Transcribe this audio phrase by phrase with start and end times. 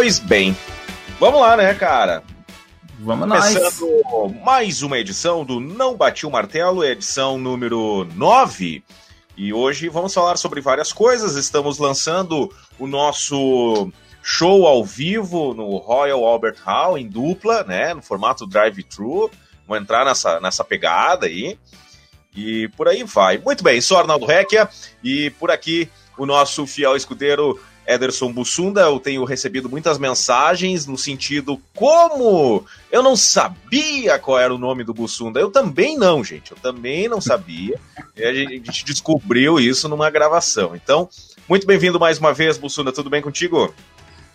[0.00, 0.56] Pois bem,
[1.18, 2.22] vamos lá, né, cara?
[3.00, 4.44] Vamos Começando nós.
[4.44, 8.84] mais uma edição do Não Bati o Martelo, edição número 9.
[9.36, 11.34] E hoje vamos falar sobre várias coisas.
[11.34, 12.48] Estamos lançando
[12.78, 13.90] o nosso
[14.22, 17.92] show ao vivo no Royal Albert Hall, em dupla, né?
[17.92, 19.28] No formato drive-thru.
[19.66, 21.58] Vamos entrar nessa, nessa pegada aí.
[22.36, 23.38] E por aí vai.
[23.38, 24.68] Muito bem, sou Arnaldo Recchia
[25.02, 28.82] e por aqui o nosso fiel escudeiro Ederson Bussunda.
[28.82, 34.84] Eu tenho recebido muitas mensagens no sentido como eu não sabia qual era o nome
[34.84, 35.40] do Bussunda.
[35.40, 36.50] Eu também não, gente.
[36.52, 37.80] Eu também não sabia.
[38.14, 40.76] e a gente descobriu isso numa gravação.
[40.76, 41.08] Então,
[41.48, 42.92] muito bem-vindo mais uma vez, Bussunda.
[42.92, 43.74] Tudo bem contigo?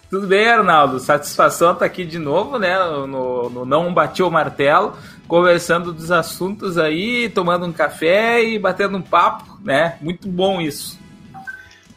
[0.10, 1.00] Tudo bem, Arnaldo.
[1.00, 2.78] Satisfação estar tá aqui de novo, né?
[2.78, 4.96] No, no Não Bateu o Martelo,
[5.28, 9.98] conversando dos assuntos aí, tomando um café e batendo um papo, né?
[10.02, 11.03] Muito bom isso.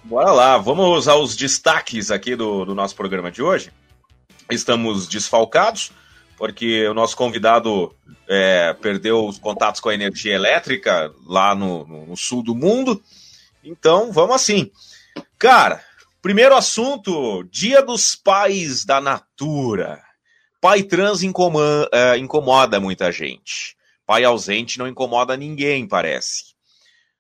[0.06, 3.72] Bora lá, vamos aos destaques aqui do, do nosso programa de hoje.
[4.48, 5.90] Estamos desfalcados,
[6.38, 7.92] porque o nosso convidado
[8.28, 13.02] é, perdeu os contatos com a energia elétrica lá no, no, sul do mundo.
[13.64, 14.70] Então, vamos assim.
[15.36, 15.82] Cara,
[16.22, 20.00] primeiro assunto: Dia dos Pais da Natura.
[20.60, 23.76] Pai trans incomoda, é, incomoda muita gente.
[24.06, 26.54] Pai ausente não incomoda ninguém, parece.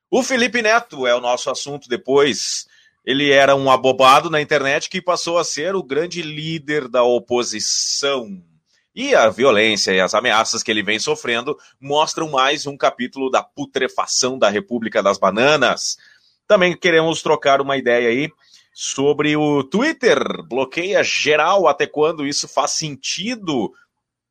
[0.08, 2.64] O Felipe Neto é o nosso assunto depois
[3.06, 8.42] ele era um abobado na internet que passou a ser o grande líder da oposição.
[8.92, 13.44] E a violência e as ameaças que ele vem sofrendo mostram mais um capítulo da
[13.44, 15.96] putrefação da República das Bananas.
[16.48, 18.28] Também queremos trocar uma ideia aí
[18.74, 20.18] sobre o Twitter.
[20.48, 23.72] Bloqueia geral até quando isso faz sentido?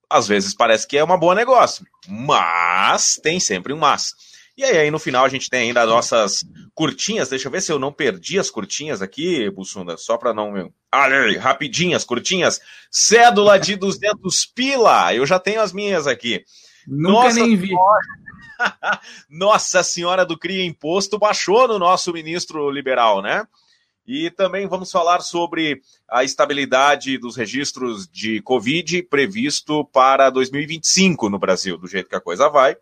[0.10, 4.14] Às vezes parece que é uma boa negócio, mas tem sempre um mas.
[4.58, 7.28] E aí, aí, no final a gente tem ainda as nossas curtinhas.
[7.28, 10.72] Deixa eu ver se eu não perdi as curtinhas aqui, Bussunda, só para não.
[10.90, 11.08] Ah,
[11.40, 12.62] rapidinhas, curtinhas.
[12.90, 15.14] Cédula de 200 pila.
[15.14, 16.46] Eu já tenho as minhas aqui.
[16.88, 17.68] Nunca Nossa nem vi.
[17.68, 18.00] Senhora...
[19.30, 23.46] Nossa Senhora do Cria Imposto baixou no nosso ministro liberal, né?
[24.08, 31.40] E também vamos falar sobre a estabilidade dos registros de Covid previsto para 2025 no
[31.40, 32.78] Brasil, do jeito que a coisa vai.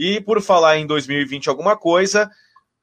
[0.00, 2.30] E por falar em 2020 alguma coisa,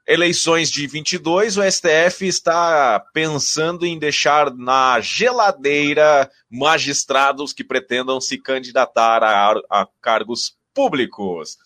[0.08, 8.38] eleições de 22, o STF está pensando em deixar na geladeira magistrados que pretendam se
[8.38, 11.58] candidatar a, a cargos públicos.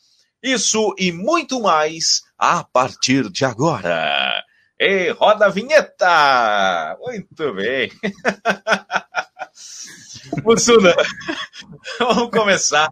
[0.42, 4.42] Isso e muito mais a partir de agora.
[4.80, 6.98] E roda a vinheta!
[7.02, 7.92] Muito bem.
[10.46, 10.96] Mussuna,
[12.00, 12.90] vamos começar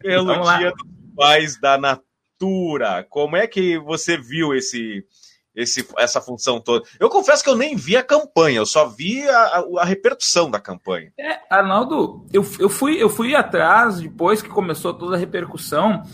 [0.00, 3.04] pelo vamos dia do pais da Natura.
[3.10, 5.04] Como é que você viu esse,
[5.54, 6.88] esse, essa função toda?
[7.00, 10.60] Eu confesso que eu nem vi a campanha, eu só vi a, a, repercussão da
[10.60, 11.12] campanha.
[11.18, 16.04] É, Arnaldo, eu, eu, fui, eu fui atrás depois que começou toda a repercussão.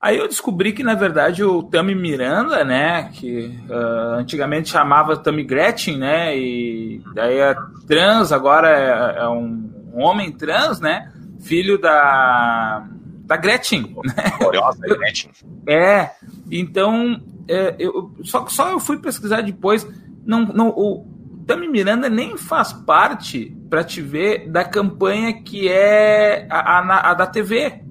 [0.00, 5.42] Aí eu descobri que, na verdade, o Tami Miranda, né, que uh, antigamente chamava Tami
[5.42, 7.56] Gretchen, né, e daí é
[7.88, 12.88] trans, agora é, é um, um homem trans, né, filho da
[13.28, 13.94] da Gretchen.
[14.04, 14.14] Né?
[14.38, 15.30] Gloriosa Gretchen.
[15.66, 16.10] É,
[16.50, 19.86] então, é, eu, só, só eu fui pesquisar depois.
[20.24, 21.06] Não, não, o
[21.46, 27.14] Tami Miranda nem faz parte, para te ver, da campanha que é a, a, a
[27.14, 27.82] da TV,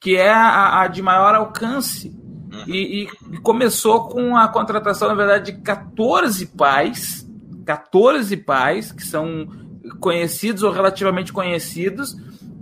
[0.00, 2.16] que é a, a de maior alcance.
[2.52, 2.64] Uhum.
[2.68, 7.28] E, e, começou com a contratação, na verdade, de 14 pais,
[7.66, 9.48] 14 pais que são
[9.98, 12.16] conhecidos ou relativamente conhecidos,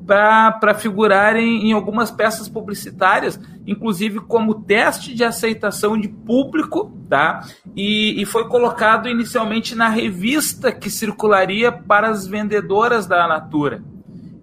[0.08, 7.46] para figurarem em algumas peças publicitárias, inclusive como teste de aceitação de público, tá?
[7.76, 13.82] E, e foi colocado inicialmente na revista que circularia para as vendedoras da Natura.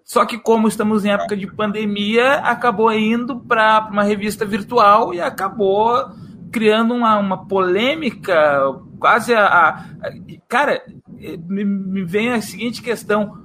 [0.04, 5.19] Só que, como estamos em época de pandemia, acabou indo para uma revista virtual e
[5.19, 6.12] acabou
[6.51, 8.62] criando uma, uma polêmica,
[9.00, 9.86] quase a, a,
[10.48, 10.84] cara,
[11.50, 13.40] me, me vem a seguinte questão: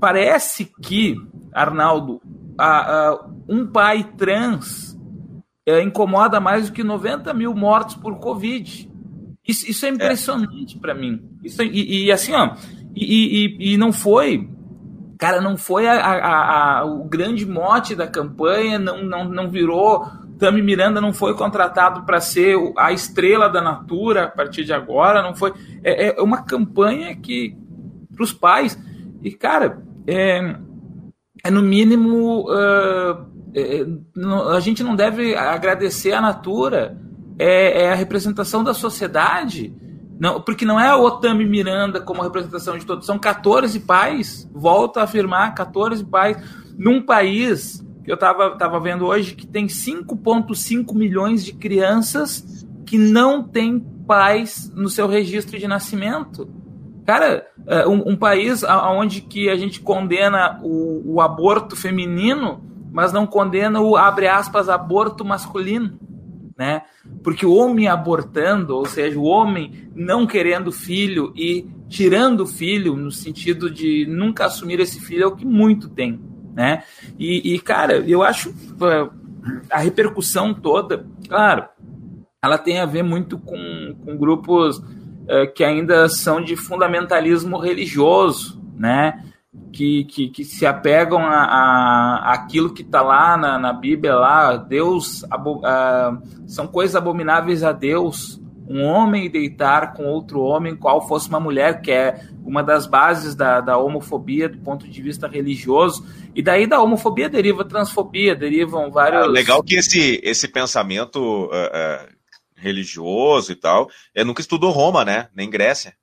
[0.00, 1.16] parece que
[1.56, 2.20] Arnaldo,
[2.58, 4.94] a, a, um pai trans
[5.64, 8.90] é, incomoda mais do que 90 mil mortos por Covid.
[9.48, 10.80] Isso, isso é impressionante é.
[10.80, 11.22] para mim.
[11.42, 12.54] Isso, e, e, assim, ó,
[12.94, 14.50] e, e, e, não foi,
[15.18, 20.06] cara, não foi a, o grande mote da campanha, não, não, não virou.
[20.38, 25.22] Tami Miranda não foi contratado para ser a estrela da Natura a partir de agora,
[25.22, 25.54] não foi.
[25.82, 27.56] É, é uma campanha que
[28.14, 28.78] para os pais
[29.22, 30.56] e cara, é,
[31.46, 32.46] é no mínimo.
[32.50, 33.36] Uh,
[34.54, 36.98] a gente não deve agradecer a Natura,
[37.38, 39.74] é, é, a representação da sociedade
[40.18, 44.98] Não, porque não é o Otami Miranda como representação de todos, são 14 pais, volto
[44.98, 46.36] a afirmar, 14 pais,
[46.76, 52.98] num país que eu estava tava vendo hoje que tem 5,5 milhões de crianças que
[52.98, 56.48] não têm pais no seu registro de nascimento.
[57.06, 62.62] Cara, é, um, um país onde que a gente condena o, o aborto feminino,
[62.92, 65.98] mas não condena o, abre aspas, aborto masculino
[66.56, 66.82] né?
[67.22, 72.96] Porque o homem abortando, ou seja, o homem não querendo filho e tirando o filho
[72.96, 76.18] no sentido de nunca assumir esse filho é o que muito tem,
[76.54, 76.82] né?
[77.18, 78.54] E, e cara, eu acho
[79.70, 81.66] a repercussão toda, claro,
[82.42, 84.82] ela tem a ver muito com, com grupos
[85.26, 89.22] uh, que ainda são de fundamentalismo religioso, né?
[89.72, 94.56] que, que, que se apegam a, a, aquilo que está lá na, na Bíblia, lá,
[94.56, 101.06] Deus, abo, uh, são coisas abomináveis a Deus, um homem deitar com outro homem, qual
[101.06, 105.28] fosse uma mulher, que é uma das bases da, da homofobia do ponto de vista
[105.28, 109.24] religioso, e daí da homofobia deriva transfobia, derivam vários...
[109.24, 112.16] É legal que esse, esse pensamento uh, uh,
[112.56, 115.94] religioso e tal, eu nunca estudou Roma, né, nem Grécia.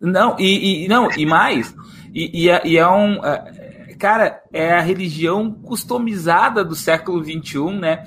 [0.00, 1.74] Não, e, e não, e mais...
[2.14, 3.24] E, e, é, e é um.
[3.24, 8.04] É, cara, é a religião customizada do século XXI, né?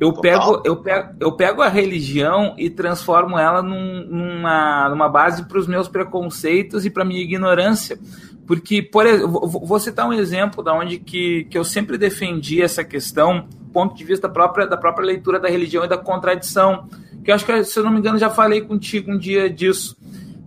[0.00, 5.44] Eu pego, eu, pego, eu pego a religião e transformo ela num, numa, numa base
[5.48, 7.98] para os meus preconceitos e para minha ignorância.
[8.46, 12.84] Porque, por exemplo, vou citar um exemplo da onde que, que eu sempre defendi essa
[12.84, 16.88] questão, ponto de vista própria, da própria leitura da religião e da contradição.
[17.28, 19.94] Que eu acho que, se eu não me engano, já falei contigo um dia disso.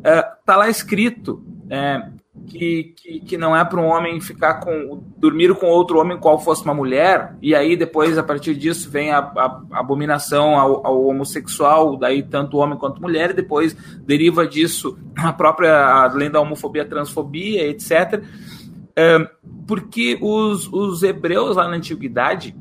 [0.04, 2.07] É, tá lá escrito é,
[2.48, 6.39] que, que, que não é para um homem ficar com dormir com outro homem qual
[6.39, 10.88] fosse uma mulher e aí depois a partir disso vem a, a, a abominação ao,
[10.88, 16.42] ao, homossexual daí tanto homem quanto mulher e depois deriva disso a própria além da
[16.42, 18.24] homofobia transfobia etc
[18.95, 19.19] é,
[19.68, 22.56] porque os, os hebreus lá na antiguidade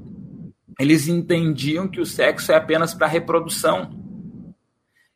[0.78, 3.98] eles entendiam que o sexo é apenas para reprodução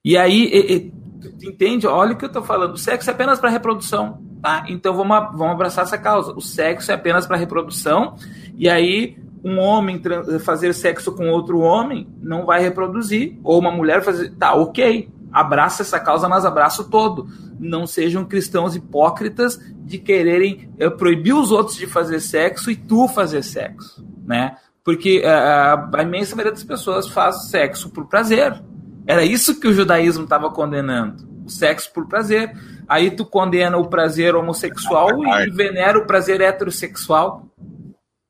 [0.04, 3.40] e aí e, e, entende olha o que eu estou falando o sexo é apenas
[3.40, 6.34] para reprodução Tá, então vamos, vamos abraçar essa causa.
[6.34, 8.14] O sexo é apenas para reprodução,
[8.54, 10.02] e aí um homem
[10.40, 14.34] fazer sexo com outro homem não vai reproduzir, ou uma mulher fazer.
[14.34, 17.26] Tá, ok, abraça essa causa, mas abraça o todo.
[17.58, 23.08] Não sejam cristãos hipócritas de quererem uh, proibir os outros de fazer sexo e tu
[23.08, 24.58] fazer sexo, né?
[24.84, 28.62] Porque uh, a imensa maioria das pessoas faz sexo por prazer.
[29.06, 32.56] Era isso que o judaísmo estava condenando, o sexo por prazer.
[32.88, 37.46] Aí tu condena o prazer homossexual e venera o prazer heterossexual,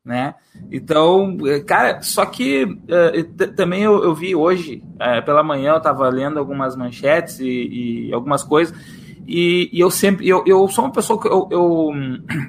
[0.05, 0.35] né?
[0.71, 5.79] Então, eh, cara, só que uh, também eu, eu, vi hoje, uh, pela manhã, eu
[5.79, 8.77] estava lendo algumas manchetes e, e algumas coisas,
[9.27, 11.91] e, e, eu sempre, eu, eu sou uma pessoa que eu, eu,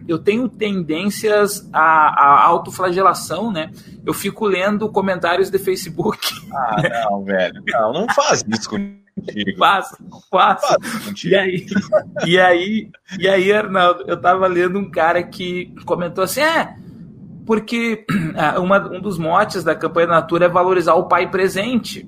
[0.08, 3.72] eu tenho tendências à, à autoflagelação, né?
[4.06, 6.34] Eu fico lendo comentários de Facebook.
[6.54, 9.58] Ah, não, velho, não, não faz isso comigo contigo.
[9.58, 9.96] Faço,
[10.30, 10.76] faço.
[11.26, 11.66] E aí,
[12.26, 12.90] e aí,
[13.20, 16.76] e aí, Arnaldo, eu tava lendo um cara que comentou assim: é,
[17.46, 18.06] porque
[18.36, 22.08] ah, uma, um dos motes da campanha da Natura é valorizar o pai presente.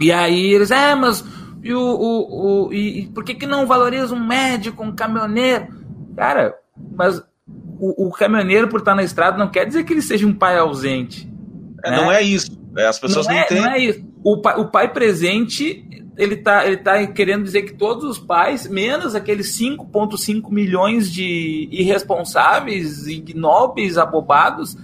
[0.00, 1.24] E aí eles, é, mas
[1.64, 5.68] e, o, o, o, e, por que, que não valoriza um médico, um caminhoneiro?
[6.14, 6.54] Cara,
[6.94, 7.22] mas
[7.80, 10.58] o, o caminhoneiro, por estar na estrada, não quer dizer que ele seja um pai
[10.58, 11.26] ausente.
[11.82, 11.96] É, né?
[11.96, 12.50] Não é isso.
[12.76, 13.64] É, as pessoas não, não é, entendem.
[13.64, 14.04] Não é isso.
[14.22, 18.68] O pai, o pai presente ele está ele tá querendo dizer que todos os pais,
[18.68, 24.76] menos aqueles 5,5 milhões de irresponsáveis, ignóbeis, abobados,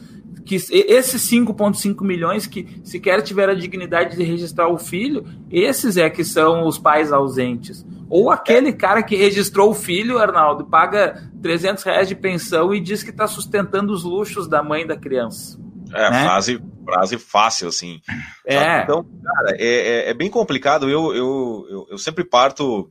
[0.44, 6.08] que esses 5,5 milhões que sequer tiveram a dignidade de registrar o filho, esses é
[6.08, 7.84] que são os pais ausentes.
[8.08, 13.02] Ou aquele cara que registrou o filho, Arnaldo, paga 300 reais de pensão e diz
[13.02, 15.58] que está sustentando os luxos da mãe da criança.
[15.92, 16.24] É, né?
[16.24, 18.00] frase, frase fácil, assim.
[18.44, 18.82] É.
[18.82, 20.88] Então, cara, é, é, é bem complicado.
[20.88, 22.90] Eu, eu, eu, eu, sempre parto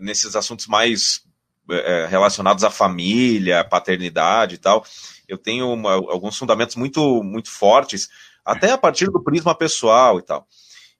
[0.00, 1.22] nesses assuntos mais
[1.70, 4.84] é, é, relacionados à família, paternidade e tal.
[5.28, 8.08] Eu tenho uma, alguns fundamentos muito, muito fortes,
[8.44, 10.46] até a partir do prisma pessoal e tal.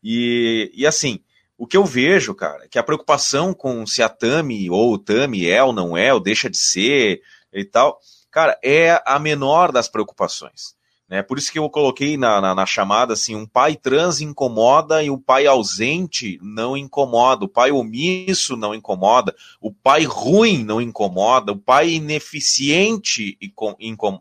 [0.02, 1.20] E, e assim,
[1.58, 4.98] o que eu vejo, cara, é que a preocupação com se a Tami ou o
[4.98, 7.98] Tami é ou não é, ou deixa de ser e tal,
[8.30, 10.75] cara, é a menor das preocupações.
[11.08, 11.22] Né?
[11.22, 15.10] Por isso que eu coloquei na, na, na, chamada assim: um pai trans incomoda e
[15.10, 21.52] o pai ausente não incomoda, o pai omisso não incomoda, o pai ruim não incomoda,
[21.52, 23.38] o pai ineficiente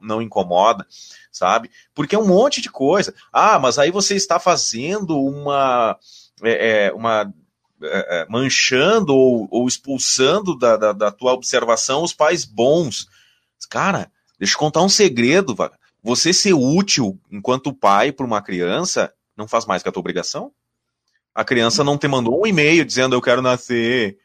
[0.01, 0.85] não incomoda,
[1.31, 1.71] sabe?
[1.93, 3.15] Porque é um monte de coisa.
[3.33, 5.97] Ah, mas aí você está fazendo uma.
[6.43, 7.33] É, é uma
[7.81, 13.07] é, é, manchando ou, ou expulsando da, da, da, tua observação os pais bons.
[13.69, 15.55] Cara, deixa eu contar um segredo,
[16.05, 20.51] você ser útil enquanto pai para uma criança não faz mais que a tua obrigação?
[21.33, 24.19] A criança não te mandou um e-mail dizendo eu quero nascer.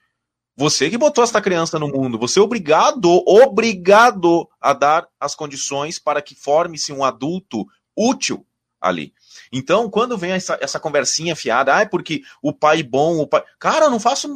[0.55, 5.99] Você que botou esta criança no mundo, você é obrigado, obrigado a dar as condições
[5.99, 8.47] para que forme-se um adulto útil
[8.79, 9.15] ali.
[9.51, 13.43] Então, quando vem essa, essa conversinha fiada, ah, é porque o pai bom, o pai.
[13.59, 14.29] Cara, eu não faço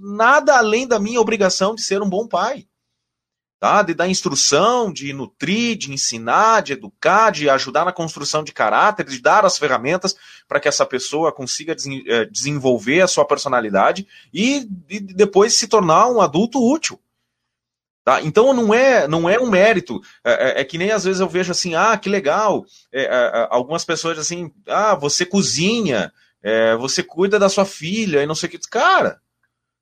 [0.00, 2.66] nada além da minha obrigação de ser um bom pai
[3.62, 3.80] tá?
[3.80, 9.06] de dar instrução, de nutrir, de ensinar, de educar, de ajudar na construção de caráter,
[9.06, 10.16] de dar as ferramentas
[10.48, 11.72] para que essa pessoa consiga
[12.08, 14.04] eh, desenvolver a sua personalidade
[14.34, 16.98] e, e depois se tornar um adulto útil.
[18.04, 18.20] Tá?
[18.20, 20.00] Então não é não é um mérito.
[20.24, 22.66] É, é, é, que nem às vezes eu vejo assim, ah, que legal.
[22.90, 28.24] É, é, é algumas pessoas assim, ah, você cozinha, é, você cuida da sua filha
[28.24, 28.58] e não sei o que.
[28.68, 29.20] Cara,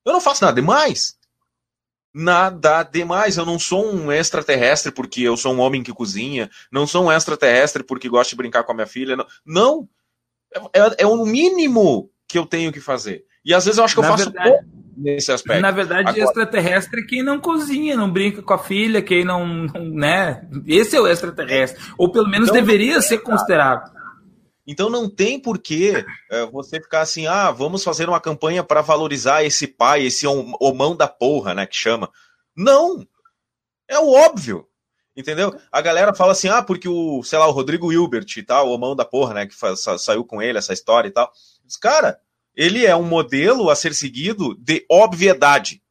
[0.05, 1.19] eu não faço nada demais
[2.15, 3.37] nada demais.
[3.37, 6.51] Eu não sou um extraterrestre porque eu sou um homem que cozinha.
[6.71, 9.17] Não sou um extraterrestre porque gosto de brincar com a minha filha.
[9.17, 9.27] Não.
[9.45, 9.89] não.
[10.73, 13.25] É, é, o mínimo que eu tenho que fazer.
[13.45, 14.65] E às vezes eu acho que eu faço verdade, pouco
[14.97, 15.63] nesse aspecto.
[15.63, 19.47] Na verdade, Agora, extraterrestre é quem não cozinha, não brinca com a filha, quem não.
[19.47, 20.43] não né?
[20.67, 21.83] Esse é o extraterrestre.
[21.97, 23.91] Ou pelo menos então, deveria ser considerado.
[24.67, 29.43] Então não tem porquê é, você ficar assim, ah, vamos fazer uma campanha para valorizar
[29.43, 32.11] esse pai, esse homão da porra, né, que chama.
[32.55, 33.07] Não!
[33.89, 34.67] É o óbvio.
[35.17, 35.59] Entendeu?
[35.73, 38.73] A galera fala assim, ah, porque o, sei lá, o Rodrigo Hilbert e tal, o
[38.73, 41.33] homão da porra, né, que faz, saiu com ele, essa história e tal.
[41.65, 42.21] Mas, cara,
[42.55, 45.83] ele é um modelo a ser seguido de obviedade.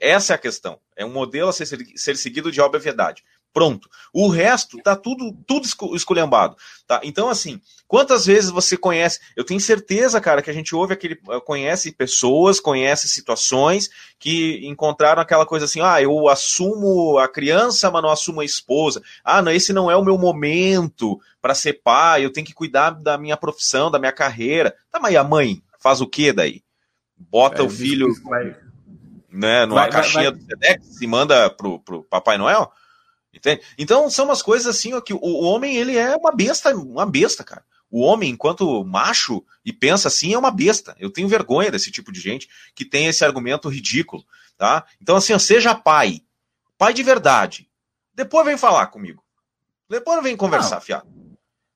[0.00, 0.80] Essa é a questão.
[0.96, 1.66] É um modelo a ser,
[1.96, 3.22] ser seguido de obviedade.
[3.52, 3.88] Pronto.
[4.14, 6.56] O resto tá tudo tudo esculhambado,
[6.86, 7.00] tá?
[7.02, 9.20] Então assim, quantas vezes você conhece?
[9.36, 14.66] Eu tenho certeza, cara, que a gente ouve aquele eh, conhece pessoas, conhece situações que
[14.66, 19.02] encontraram aquela coisa assim: "Ah, eu assumo a criança, mas não assumo a esposa.
[19.22, 22.90] Ah, não, esse não é o meu momento para ser pai, eu tenho que cuidar
[22.90, 24.74] da minha profissão, da minha carreira".
[24.90, 26.62] Tá, mas e a mãe faz o quê daí?
[27.16, 28.08] Bota é, o filho
[29.30, 30.40] né, numa vai, caixinha vai, vai.
[30.40, 32.70] do Sedex e manda pro, pro Papai Noel?
[33.32, 33.62] Entende?
[33.78, 37.42] Então são umas coisas assim, ó, que o, homem ele é uma besta, uma besta,
[37.42, 37.64] cara.
[37.90, 40.94] O homem, enquanto macho e pensa assim, é uma besta.
[40.98, 44.24] Eu tenho vergonha desse tipo de gente que tem esse argumento ridículo,
[44.56, 44.84] tá?
[45.00, 46.22] Então assim, ó, seja pai,
[46.76, 47.68] pai de verdade.
[48.14, 49.22] Depois vem falar comigo.
[49.88, 50.82] Depois vem conversar, Não.
[50.82, 51.08] fiado.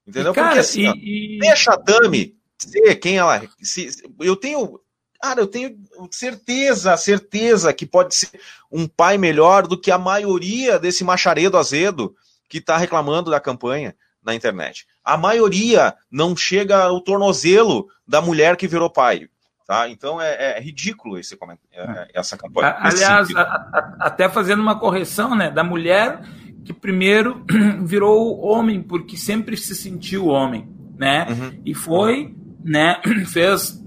[0.07, 0.33] Entendeu?
[0.33, 1.39] E, cara, Porque assim, e, ó, e...
[1.41, 3.49] deixa a Tami ser quem ela é.
[3.61, 4.81] se, eu tenho
[5.27, 5.77] Cara, eu tenho
[6.09, 8.31] certeza, certeza que pode ser
[8.71, 12.15] um pai melhor do que a maioria desse macharedo azedo
[12.49, 14.87] que está reclamando da campanha na internet.
[15.05, 19.29] A maioria não chega ao tornozelo da mulher que virou pai.
[19.67, 19.89] Tá?
[19.89, 22.77] Então é, é ridículo esse, é, é, essa campanha.
[22.79, 26.21] Aliás, a, a, até fazendo uma correção né, da mulher
[26.65, 27.45] que primeiro
[27.83, 30.69] virou homem, porque sempre se sentiu homem.
[30.97, 31.27] Né?
[31.29, 31.63] Uhum.
[31.67, 32.33] E foi,
[32.65, 33.85] né, fez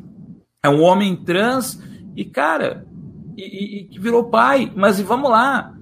[0.64, 1.82] é um homem trans
[2.16, 2.86] e, cara,
[3.38, 4.72] e, que virou pai.
[4.76, 5.74] Mas vamos lá,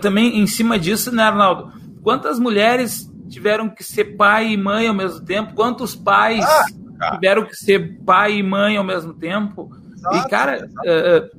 [0.00, 1.72] também em cima disso, né, Arnaldo?
[2.02, 5.54] Quantas mulheres tiveram que ser pai e mãe ao mesmo tempo?
[5.54, 9.70] Quantos pais ah, tiveram que ser pai e mãe ao mesmo tempo?
[9.96, 11.36] Exato, e, cara, uh,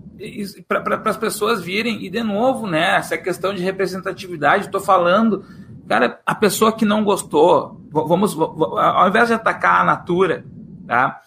[0.59, 5.45] uh, para as pessoas virem, e de novo, né, essa questão de representatividade, estou falando,
[5.87, 10.43] cara, a pessoa que não gostou, vamos, ao invés de atacar a natura,
[10.87, 11.21] tá?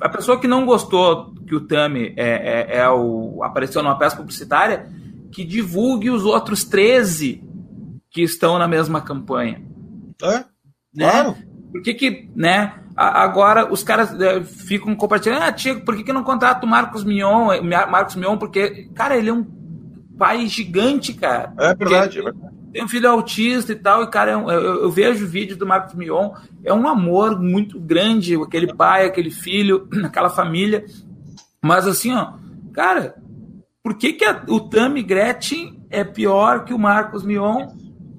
[0.00, 4.16] A pessoa que não gostou que o Tami é, é, é o, apareceu numa peça
[4.16, 4.88] publicitária,
[5.32, 7.42] que divulgue os outros 13
[8.10, 9.62] que estão na mesma campanha.
[10.22, 10.44] É,
[10.94, 11.10] né?
[11.10, 11.36] claro.
[11.72, 16.12] Por que que, né, agora os caras é, ficam compartilhando, ah, Tiago, por que que
[16.12, 19.44] não contrata o Marcos Mion, Marcos Mion, porque, cara, ele é um
[20.16, 21.52] pai gigante, cara.
[21.58, 24.82] É verdade, é verdade tem um filho autista e tal, e cara, é eu, eu,
[24.82, 26.32] eu vejo o vídeo do Marcos Mion,
[26.64, 30.84] é um amor muito grande, aquele pai, aquele filho, aquela família.
[31.62, 32.32] Mas assim, ó,
[32.72, 33.14] cara,
[33.80, 37.68] por que, que a, o Tami Gretchen é pior que o Marcos Mion?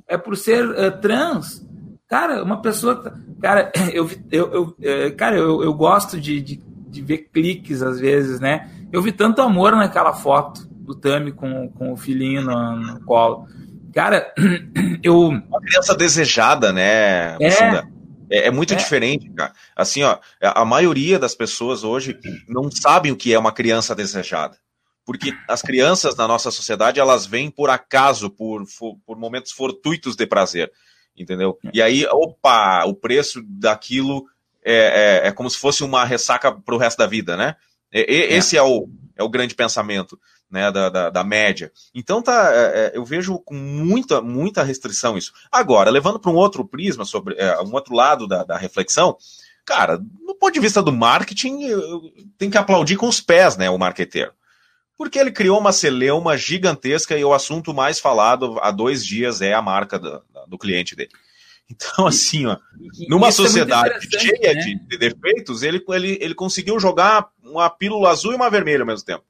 [0.08, 1.68] É por ser uh, trans?
[2.08, 3.14] Cara, uma pessoa.
[3.42, 8.00] Cara, eu, eu, eu eh, cara, eu, eu gosto de, de, de, ver cliques às
[8.00, 8.72] vezes, né?
[8.90, 13.48] Eu vi tanto amor naquela foto do Tami com, com o filhinho no, no colo.
[13.96, 14.34] Cara,
[15.02, 15.30] eu.
[15.30, 17.38] Uma criança desejada, né?
[17.40, 17.96] É.
[18.30, 18.76] É, é, muito é.
[18.76, 19.54] diferente, cara.
[19.74, 24.58] Assim, ó, a maioria das pessoas hoje não sabem o que é uma criança desejada.
[25.06, 28.64] Porque as crianças na nossa sociedade, elas vêm por acaso, por,
[29.06, 30.72] por momentos fortuitos de prazer,
[31.16, 31.58] entendeu?
[31.72, 34.26] E aí, opa, o preço daquilo
[34.64, 37.56] é, é, é como se fosse uma ressaca para o resto da vida, né?
[37.94, 38.02] É.
[38.34, 41.72] Esse é o, é o grande pensamento né, da, da, da média.
[41.94, 45.34] Então tá, é, eu vejo com muita, muita restrição isso.
[45.52, 47.36] Agora, levando para um outro prisma, sobre
[47.66, 49.18] um outro lado da, da reflexão,
[49.66, 51.60] cara, no ponto de vista do marketing,
[52.38, 54.32] tem que aplaudir com os pés, né, o marqueteiro.
[54.98, 59.54] Porque ele criou uma celeuma gigantesca e o assunto mais falado há dois dias é
[59.54, 61.12] a marca do, do cliente dele.
[61.70, 62.58] Então, assim, ó,
[63.10, 64.62] numa é sociedade é cheia né?
[64.62, 68.86] de, de, defeitos, ele, ele, ele conseguiu jogar uma pílula azul e uma vermelha ao
[68.86, 69.24] mesmo tempo,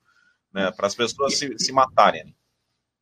[0.56, 2.34] né, para as pessoas se, se matarem.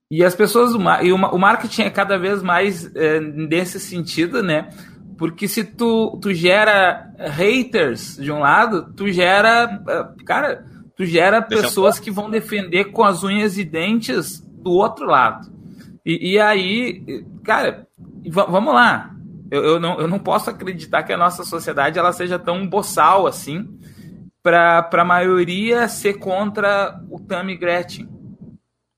[0.10, 4.70] E as pessoas, e o marketing é cada vez mais é, nesse sentido, né?
[5.18, 11.42] Porque se tu, tu gera haters de um lado, tu gera, é, cara, tu gera
[11.42, 15.52] pessoas que vão defender com as unhas e dentes do outro lado.
[16.06, 17.88] E, e aí, cara,
[18.28, 19.16] vamos lá.
[19.50, 23.26] Eu, eu, não, eu não posso acreditar que a nossa sociedade ela seja tão boçal
[23.26, 23.80] assim
[24.44, 28.10] para a maioria ser contra o Tammy Gretchen.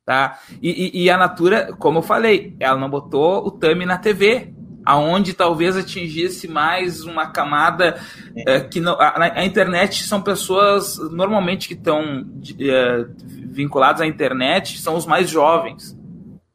[0.03, 0.39] Tá?
[0.61, 4.53] E, e, e, a Natura, como eu falei, ela não botou o Tami na TV,
[4.85, 7.99] aonde talvez atingisse mais uma camada
[8.35, 8.59] é.
[8.59, 12.23] que não, a, a, internet são pessoas normalmente que estão
[12.59, 15.94] é, vinculadas à internet são os mais jovens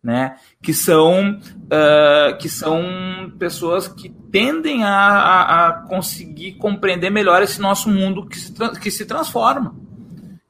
[0.03, 7.43] né que são uh, que são pessoas que tendem a, a, a, conseguir compreender melhor
[7.43, 9.75] esse nosso mundo que se, que se transforma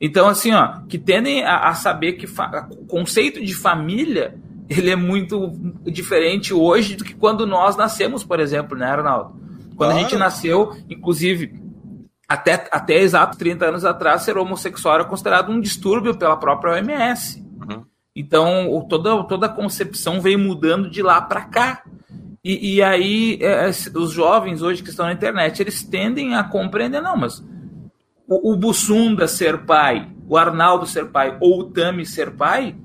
[0.00, 4.38] então assim ó que tendem a, a saber que o conceito de família
[4.71, 5.50] ele é muito
[5.85, 9.33] diferente hoje do que quando nós nascemos, por exemplo, né, Arnaldo?
[9.75, 9.97] Quando claro.
[9.97, 11.61] a gente nasceu, inclusive,
[12.28, 17.45] até, até exato 30 anos atrás, ser homossexual era considerado um distúrbio pela própria OMS.
[18.21, 21.83] Então, toda, toda a concepção veio mudando de lá para cá.
[22.45, 26.45] E, e aí, é, é, os jovens hoje que estão na internet, eles tendem a
[26.45, 27.43] compreender, não, mas
[28.28, 32.76] o, o Bussunda ser pai, o Arnaldo ser pai, ou o Tami ser pai,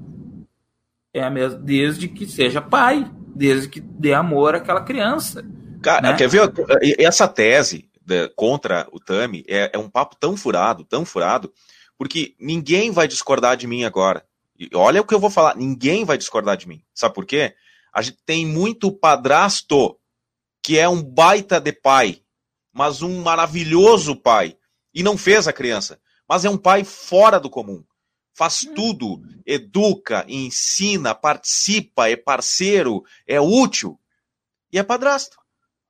[1.13, 5.45] é a mesma, desde que seja pai, desde que dê amor àquela criança.
[5.81, 6.13] Cara, né?
[6.15, 6.49] quer ver?
[6.97, 11.51] Essa tese de, contra o Tami é, é, um papo tão furado, tão furado,
[11.97, 14.23] porque ninguém vai discordar de mim agora.
[14.57, 16.83] E olha o que eu vou falar, ninguém vai discordar de mim.
[16.93, 17.55] Sabe por quê?
[17.93, 19.99] A gente tem muito padrasto
[20.61, 22.21] que é um baita de pai,
[22.73, 24.57] mas um maravilhoso pai,
[24.93, 27.83] e não fez a criança, mas é um pai fora do comum
[28.35, 28.73] faz hum.
[28.75, 33.97] tudo, educa, ensina, participa, é parceiro, é útil
[34.71, 35.37] e é padrasto.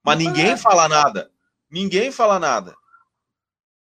[0.04, 1.32] Mas ninguém fala nada.
[1.70, 2.76] Ninguém fala nada.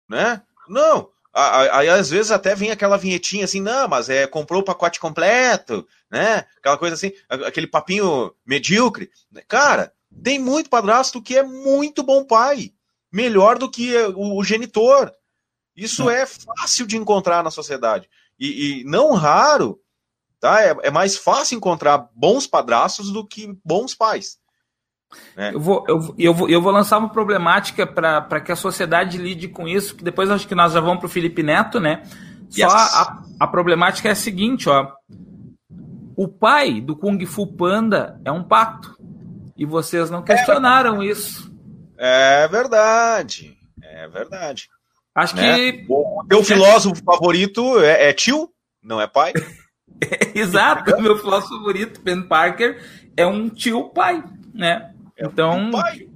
[0.09, 0.43] Né?
[0.67, 1.11] Não.
[1.35, 5.87] Aí às vezes até vem aquela vinhetinha assim, não, mas é comprou o pacote completo,
[6.09, 6.45] né?
[6.59, 9.11] Aquela coisa assim, aquele papinho medíocre.
[9.49, 9.93] Cara,
[10.23, 12.73] tem muito padrasto que é muito bom pai,
[13.13, 15.13] melhor do que o, o genitor.
[15.77, 18.09] Isso é fácil de encontrar na sociedade.
[18.39, 19.81] E, e não raro,
[20.39, 20.63] tá?
[20.63, 24.39] É, é, mais fácil encontrar bons padrastos do que bons pais.
[25.37, 25.53] Né?
[25.55, 29.49] Eu, vou, eu, eu, vou, eu vou lançar uma problemática para que a sociedade lide
[29.49, 32.03] com isso, que depois acho que nós já vamos para o Felipe Neto, né?
[32.51, 32.95] Só yes.
[32.95, 34.93] a, a problemática é a seguinte, ó.
[36.17, 38.97] O pai do Kung Fu Panda é um pato.
[39.57, 41.53] E vocês não questionaram é, isso.
[41.99, 43.57] É verdade.
[43.83, 44.69] É verdade.
[45.15, 45.73] Acho né?
[45.73, 45.87] que.
[45.89, 48.51] O teu filósofo favorito é, é tio,
[48.83, 49.33] não é pai?
[50.35, 52.83] Exato, meu filósofo favorito, Ben Parker,
[53.17, 54.23] é um tio pai,
[54.53, 54.94] né?
[55.17, 55.71] É então.
[55.71, 56.09] Pai.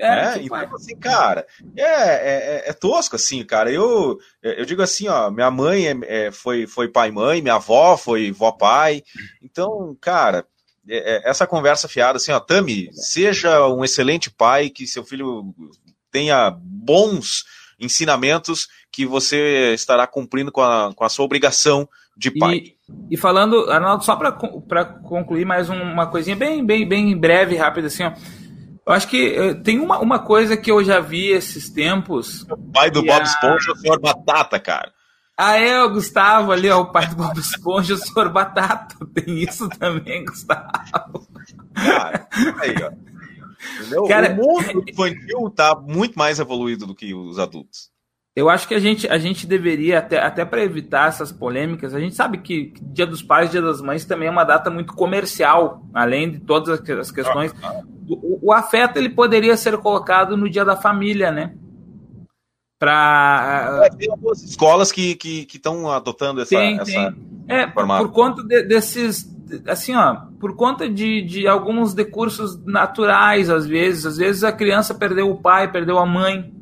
[0.00, 1.44] É, é tipo, então, assim, cara,
[1.76, 3.70] é, é, é, tosco, assim, cara.
[3.70, 8.30] Eu, eu digo assim, ó, minha mãe é, é foi, foi pai-mãe, minha avó foi
[8.30, 9.02] vó-pai.
[9.42, 10.46] Então, cara,
[10.88, 15.52] é, é, essa conversa fiada, assim, ó, Tami, seja um excelente pai, que seu filho
[16.12, 17.44] tenha bons
[17.78, 22.56] ensinamentos que você estará cumprindo com a, com a sua obrigação de pai.
[22.56, 22.77] E,
[23.10, 24.32] e falando, Arnaldo, só para
[24.84, 28.12] concluir mais uma coisinha bem, bem, bem breve, rápida, assim, ó.
[28.86, 32.46] Eu acho que eh, tem uma, uma coisa que eu já vi esses tempos.
[32.50, 33.22] O pai do Bob a...
[33.22, 34.92] Esponja, o senhor Batata, cara.
[35.36, 38.96] Ah, é, o Gustavo ali, ó, o pai do Bob Esponja, o senhor Batata.
[39.14, 41.28] Tem isso também, Gustavo.
[41.74, 42.26] Cara,
[42.60, 43.08] aí, ó.
[44.08, 47.90] Cara, o mundo infantil tá muito mais evoluído do que os adultos.
[48.38, 51.98] Eu acho que a gente, a gente deveria, até, até para evitar essas polêmicas, a
[51.98, 55.82] gente sabe que Dia dos Pais, Dia das Mães também é uma data muito comercial,
[55.92, 57.52] além de todas as questões.
[57.60, 57.82] Ah, ah.
[58.08, 61.52] O, o, afeto ele poderia ser colocado no Dia da Família, né?
[62.78, 65.18] Para é, tem algumas escolas que
[65.52, 67.16] estão adotando essa, tem, essa tem.
[67.48, 73.66] É, por conta de, desses assim, ó, por conta de, de alguns decursos naturais, às
[73.66, 76.52] vezes, às vezes a criança perdeu o pai, perdeu a mãe,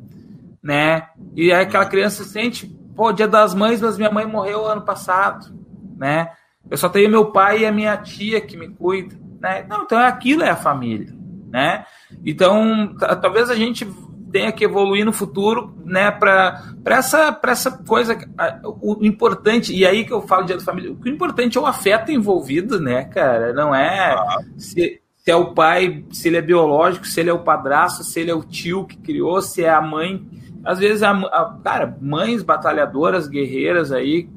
[0.61, 1.07] né?
[1.35, 5.53] E aí aquela criança sente, pô, dia das mães, mas minha mãe morreu ano passado,
[5.97, 6.31] né?
[6.69, 9.65] Eu só tenho meu pai e a minha tia que me cuidam, né?
[9.69, 11.13] Não, então aquilo é a família,
[11.49, 11.85] né?
[12.25, 13.85] Então, talvez a gente
[14.31, 18.17] tenha que evoluir no futuro, né, para essa, essa coisa,
[18.65, 21.65] o importante, e aí que eu falo de dia da família, o importante é o
[21.65, 24.39] afeto envolvido, né, cara, não é ah.
[24.57, 28.19] se, se é o pai, se ele é biológico, se ele é o padrasto, se
[28.19, 30.25] ele é o tio que criou, se é a mãe,
[30.67, 34.27] às vezes, a, a cara, mães batalhadoras, guerreiras aí,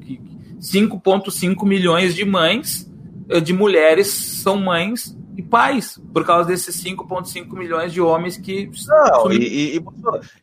[0.61, 2.89] 5,5 milhões de mães,
[3.27, 8.69] eh, de mulheres são mães e pais, por causa desses 5,5 milhões de homens que.
[8.87, 9.83] Não, e, e,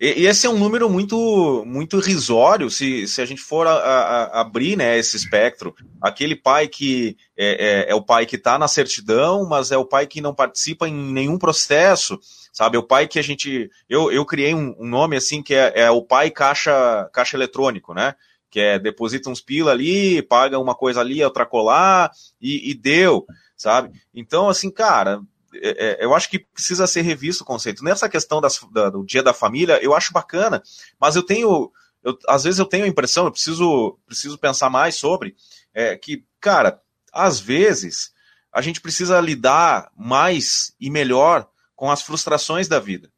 [0.01, 4.40] e, esse é um número muito muito risório se, se a gente for a, a,
[4.40, 5.74] abrir né, esse espectro.
[6.01, 9.85] Aquele pai que é, é, é o pai que está na certidão, mas é o
[9.85, 12.18] pai que não participa em nenhum processo,
[12.53, 12.77] sabe?
[12.77, 13.70] É o pai que a gente.
[13.88, 17.92] Eu, eu criei um, um nome assim que é, é o pai caixa, caixa eletrônico,
[17.92, 18.14] né?
[18.51, 23.27] que é deposita uns pila ali, paga uma coisa ali, outra colar, e, e deu
[23.58, 24.00] sabe?
[24.14, 25.20] Então, assim, cara,
[25.54, 27.84] é, é, eu acho que precisa ser revisto o conceito.
[27.84, 30.62] Nessa questão das, da, do dia da família, eu acho bacana,
[30.98, 31.70] mas eu tenho,
[32.02, 35.34] eu, às vezes eu tenho a impressão, eu preciso, preciso pensar mais sobre,
[35.74, 36.80] é, que, cara,
[37.12, 38.12] às vezes
[38.52, 43.10] a gente precisa lidar mais e melhor com as frustrações da vida,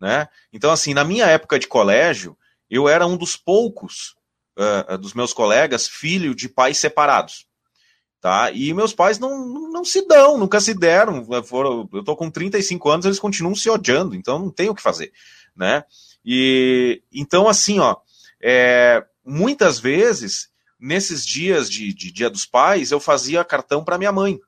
[0.00, 0.28] né?
[0.52, 2.36] Então, assim, na minha época de colégio,
[2.70, 4.14] eu era um dos poucos
[4.58, 7.46] uh, dos meus colegas filho de pais separados.
[8.24, 8.50] Tá?
[8.52, 11.26] E meus pais não, não se dão, nunca se deram.
[11.44, 14.80] Foram, eu tô com 35 anos, eles continuam se odiando, então não tem o que
[14.80, 15.12] fazer,
[15.54, 15.84] né?
[16.24, 17.96] E então, assim, ó,
[18.42, 20.48] é, muitas vezes,
[20.80, 24.40] nesses dias de, de Dia dos Pais, eu fazia cartão para minha mãe,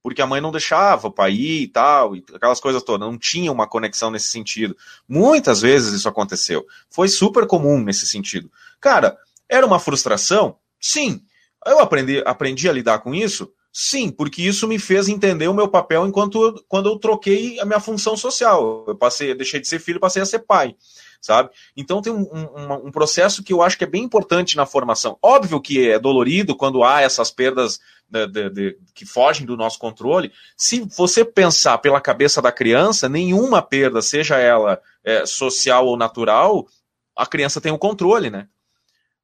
[0.00, 3.18] porque a mãe não deixava o pai ir e tal, e aquelas coisas todas, não
[3.18, 4.76] tinha uma conexão nesse sentido.
[5.08, 6.64] Muitas vezes isso aconteceu.
[6.88, 8.48] Foi super comum nesse sentido.
[8.80, 10.56] Cara, era uma frustração?
[10.80, 11.20] Sim,
[11.66, 13.52] eu aprendi, aprendi a lidar com isso?
[13.72, 17.80] Sim, porque isso me fez entender o meu papel enquanto quando eu troquei a minha
[17.80, 18.84] função social.
[18.88, 20.74] Eu passei, deixei de ser filho, passei a ser pai,
[21.20, 21.50] sabe?
[21.76, 25.18] Então tem um, um, um, processo que eu acho que é bem importante na formação.
[25.22, 29.78] Óbvio que é dolorido quando há essas perdas de, de, de, que fogem do nosso
[29.78, 30.32] controle.
[30.56, 36.66] Se você pensar pela cabeça da criança, nenhuma perda, seja ela é, social ou natural,
[37.14, 38.48] a criança tem o controle, né?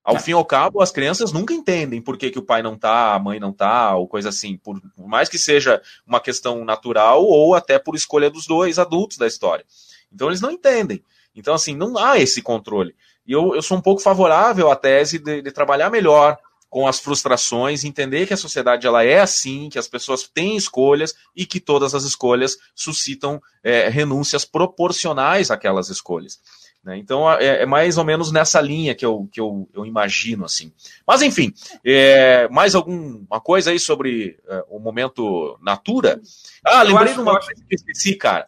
[0.05, 2.77] Ao fim e ao cabo, as crianças nunca entendem por que, que o pai não
[2.77, 6.63] tá, a mãe não tá, ou coisa assim, por, por, mais que seja uma questão
[6.63, 9.65] natural ou até por escolha dos dois adultos da história.
[10.13, 11.03] Então eles não entendem.
[11.35, 12.95] Então, assim, não há esse controle.
[13.27, 16.39] E eu, eu sou um pouco favorável à tese de, de trabalhar melhor
[16.69, 21.15] com as frustrações, entender que a sociedade ela é assim, que as pessoas têm escolhas
[21.35, 26.41] e que todas as escolhas suscitam é, renúncias proporcionais àquelas escolhas.
[26.85, 26.99] Né?
[26.99, 30.71] Então é, é, mais ou menos nessa linha que eu, que eu, eu imagino assim.
[31.07, 31.53] Mas enfim,
[31.85, 36.21] é, mais alguma coisa aí sobre é, o momento Natura?
[36.63, 38.47] Ah, lembrei de uma coisa que eu esqueci, cara.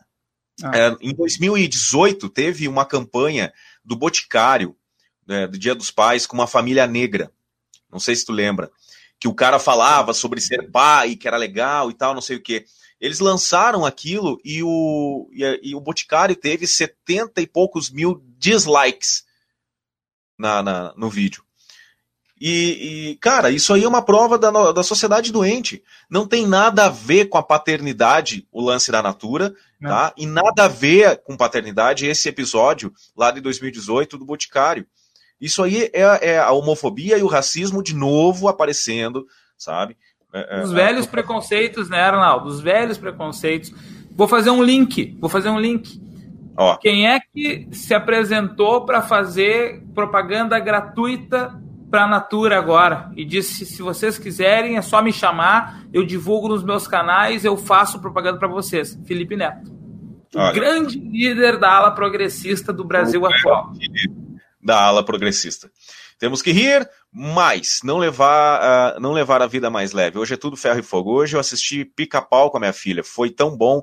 [0.63, 0.71] Ah.
[0.77, 4.77] É, em 2018 teve uma campanha do Boticário,
[5.27, 7.33] né, do Dia dos Pais, com uma família negra.
[7.91, 8.71] Não sei se tu lembra.
[9.19, 12.43] Que o cara falava sobre ser pai, que era legal e tal, não sei o
[12.43, 12.67] quê.
[13.01, 19.25] Eles lançaram aquilo e o, e, e o Boticário teve 70 e poucos mil dislikes
[20.39, 21.47] na, na no vídeo.
[22.39, 25.83] E, e, cara, isso aí é uma prova da, da sociedade doente.
[26.09, 29.91] Não tem nada a ver com a paternidade, o lance da Natura, Não.
[29.91, 30.13] tá?
[30.17, 34.87] E nada a ver com paternidade esse episódio lá de 2018 do Boticário.
[35.41, 39.97] Isso aí é, é a homofobia e o racismo de novo aparecendo, sabe?
[40.33, 41.09] É, é, Os velhos é...
[41.09, 42.49] preconceitos, né, Arnaldo?
[42.49, 43.73] Os velhos preconceitos.
[44.11, 45.17] Vou fazer um link.
[45.21, 46.01] Vou fazer um link.
[46.57, 46.77] Ó.
[46.77, 51.61] Quem é que se apresentou para fazer propaganda gratuita
[51.91, 56.49] para a Natura agora e disse: se vocês quiserem, é só me chamar, eu divulgo
[56.49, 58.99] nos meus canais, eu faço propaganda para vocês.
[59.07, 59.75] Felipe Neto.
[60.35, 63.73] O grande líder da ala progressista do Brasil o atual.
[64.63, 65.71] Da ala progressista.
[66.19, 70.19] Temos que rir, mas não levar, uh, não levar a vida mais leve.
[70.19, 71.15] Hoje é tudo ferro e fogo.
[71.15, 73.03] Hoje eu assisti Pica-Pau com a minha filha.
[73.03, 73.79] Foi tão bom.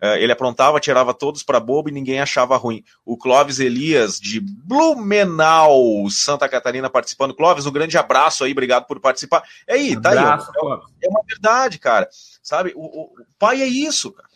[0.00, 2.84] Uh, ele aprontava, tirava todos para bobo e ninguém achava ruim.
[3.04, 7.34] O Clóvis Elias, de Blumenau, Santa Catarina, participando.
[7.34, 9.42] Clóvis, um grande abraço aí, obrigado por participar.
[9.66, 10.70] É aí, um tá abraço, aí.
[11.02, 12.08] É, é, uma verdade, cara.
[12.40, 14.28] Sabe, o, o, o pai é isso, cara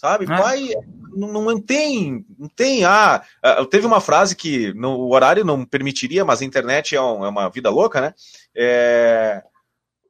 [0.00, 0.24] sabe?
[0.24, 0.28] É.
[0.28, 0.70] Pai
[1.14, 2.84] não, não, tem, não tem.
[2.84, 7.02] Ah, ah teve uma frase que no, o horário não permitiria, mas a internet é,
[7.02, 8.14] um, é uma vida louca, né?
[8.56, 9.42] É,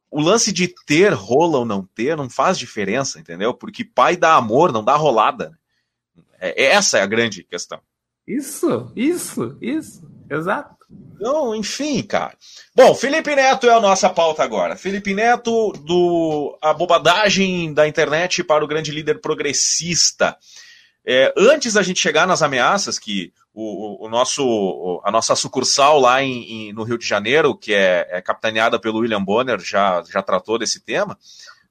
[0.09, 3.53] o lance de ter rola ou não ter não faz diferença, entendeu?
[3.53, 5.59] Porque pai dá amor, não dá rolada.
[6.39, 7.81] É, essa é a grande questão.
[8.25, 10.09] Isso, isso, isso.
[10.31, 10.80] Exato.
[10.91, 12.35] Então, enfim, cara.
[12.75, 14.75] Bom, Felipe Neto é a nossa pauta agora.
[14.75, 20.37] Felipe Neto, do a bobadagem da internet para o grande líder progressista.
[21.05, 26.23] É, antes da gente chegar nas ameaças, que o, o nosso, a nossa sucursal lá
[26.23, 30.23] em, em, no Rio de Janeiro, que é, é, capitaneada pelo William Bonner, já, já
[30.23, 31.19] tratou desse tema,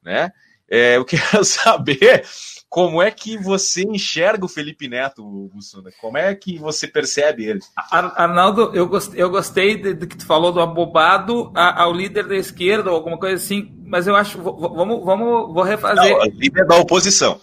[0.03, 0.31] né?
[0.69, 2.23] É, eu quero saber
[2.69, 5.91] como é que você enxerga o Felipe Neto, Bussunda?
[5.99, 7.59] Como é que você percebe ele?
[7.91, 12.91] Arnaldo, eu gostei, eu gostei do que tu falou do abobado ao líder da esquerda,
[12.91, 14.39] ou alguma coisa assim, mas eu acho.
[14.39, 16.15] Vamos, vamos vou refazer.
[16.15, 17.41] Não, líder da oposição.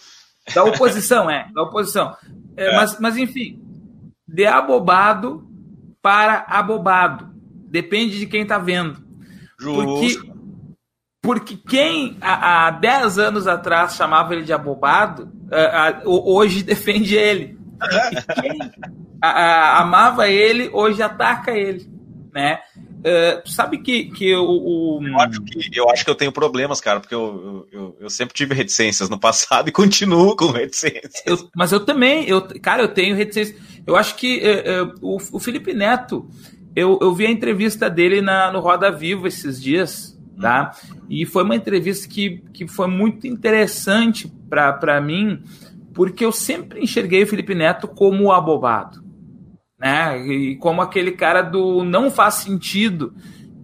[0.55, 2.17] Da oposição, é, da oposição.
[2.57, 2.77] É, é.
[2.77, 3.61] Mas, mas, enfim,
[4.29, 5.45] de abobado
[6.01, 7.35] para abobado.
[7.69, 9.05] Depende de quem está vendo.
[9.59, 9.85] Justo.
[9.85, 10.36] Porque
[11.27, 15.29] porque quem há, há 10 anos atrás chamava ele de abobado,
[16.05, 17.59] hoje defende ele.
[18.13, 18.71] E quem
[19.21, 21.91] amava ele, hoje ataca ele.
[22.33, 22.61] Né?
[22.99, 25.01] Uh, sabe que, que o, o...
[25.05, 28.35] Eu, acho que eu acho que eu tenho problemas, cara, porque eu, eu, eu sempre
[28.35, 31.23] tive reticências no passado e continuo com reticências.
[31.27, 33.61] Eu, mas eu também, eu, cara, eu tenho reticências.
[33.85, 36.29] Eu acho que uh, uh, o, o Felipe Neto,
[36.75, 40.73] eu, eu vi a entrevista dele na, no Roda Viva esses dias, tá?
[41.09, 45.43] E foi uma entrevista que, que foi muito interessante para mim,
[45.95, 49.03] porque eu sempre enxerguei o Felipe Neto como abobado,
[49.79, 50.19] né?
[50.27, 53.15] E como aquele cara do não faz sentido,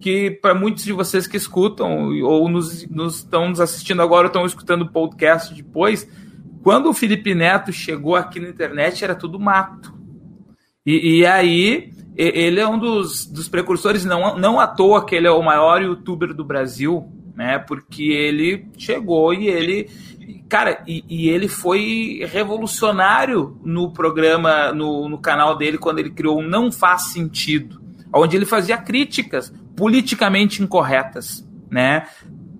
[0.00, 4.44] que para muitos de vocês que escutam ou nos, nos estão nos assistindo agora, estão
[4.44, 6.08] escutando o podcast depois,
[6.62, 9.94] quando o Felipe Neto chegou aqui na internet era tudo mato.
[10.84, 15.26] E, e aí ele é um dos, dos precursores, não, não à toa que ele
[15.26, 17.58] é o maior youtuber do Brasil, né?
[17.58, 19.88] Porque ele chegou e ele.
[20.48, 26.42] Cara, e, e ele foi revolucionário no programa, no, no canal dele, quando ele criou
[26.42, 27.80] Não Faz Sentido,
[28.12, 32.06] onde ele fazia críticas politicamente incorretas, né?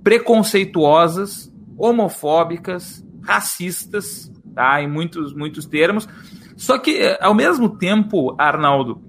[0.03, 4.83] Preconceituosas, homofóbicas, racistas, tá?
[4.83, 6.09] Em muitos, muitos termos.
[6.57, 9.03] Só que, ao mesmo tempo, Arnaldo,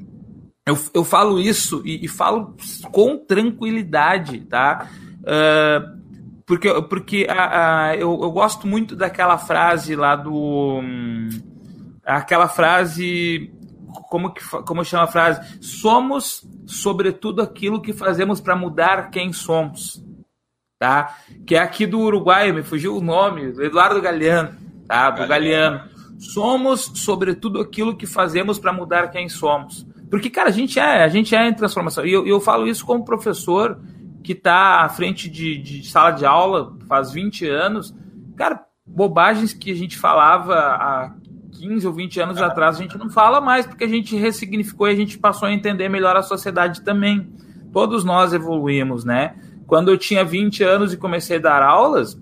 [0.65, 2.56] eu, eu falo isso e, e falo
[2.91, 4.89] com tranquilidade, tá?
[5.19, 6.04] Uh,
[6.45, 10.80] porque porque a, a, eu, eu gosto muito daquela frase lá do.
[10.82, 11.30] Hum,
[12.06, 13.52] aquela frase.
[14.10, 15.60] Como, que, como chama a frase?
[15.62, 20.04] Somos, sobretudo, aquilo que fazemos para mudar quem somos.
[20.80, 21.15] Tá?
[21.45, 24.56] Que é aqui do Uruguai, me fugiu o nome, Eduardo Galeano.
[24.88, 25.10] Tá?
[25.12, 25.89] Do Galeano.
[26.19, 29.86] Somos, sobretudo, aquilo que fazemos para mudar quem somos.
[30.13, 32.06] Porque, cara, a gente é, a gente é em transformação.
[32.06, 33.82] E eu, eu falo isso como professor
[34.23, 37.95] que está à frente de, de, sala de aula faz 20 anos.
[38.36, 41.15] Cara, bobagens que a gente falava há
[41.54, 44.91] 15 ou 20 anos atrás, a gente não fala mais, porque a gente ressignificou e
[44.91, 47.34] a gente passou a entender melhor a sociedade também.
[47.71, 49.36] Todos nós evoluímos, né?
[49.65, 52.15] Quando eu tinha 20 anos e comecei a dar aulas,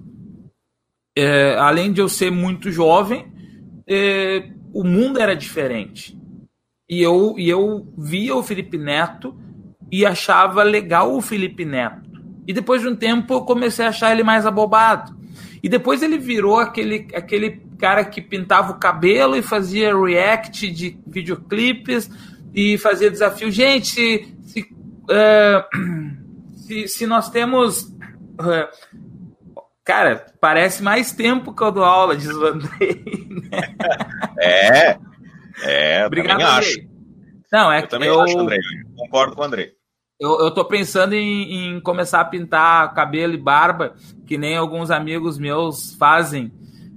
[1.14, 3.30] é, além de eu ser muito jovem,
[3.86, 6.21] é, o mundo era diferente.
[6.92, 9.34] E eu, e eu via o Felipe Neto
[9.90, 12.12] e achava legal o Felipe Neto.
[12.46, 15.16] E depois de um tempo eu comecei a achar ele mais abobado.
[15.64, 21.00] E depois ele virou aquele, aquele cara que pintava o cabelo e fazia react de
[21.08, 22.10] videoclipes
[22.54, 23.50] e fazia desafio.
[23.50, 24.62] Gente, se,
[25.04, 25.64] uh,
[26.58, 27.84] se, se, nós temos.
[27.84, 28.68] Uh,
[29.86, 32.36] cara, parece mais tempo que eu dou aula, diz.
[32.38, 32.52] Né?
[34.44, 34.98] É,
[35.62, 36.70] é, Obrigado, também Andrei.
[36.70, 36.92] acho.
[37.52, 38.58] Não, é eu também eu, acho, André.
[38.96, 39.74] Concordo com o André.
[40.20, 43.96] Eu, eu tô pensando em, em, começar a pintar cabelo e barba,
[44.26, 46.52] que nem alguns amigos meus fazem,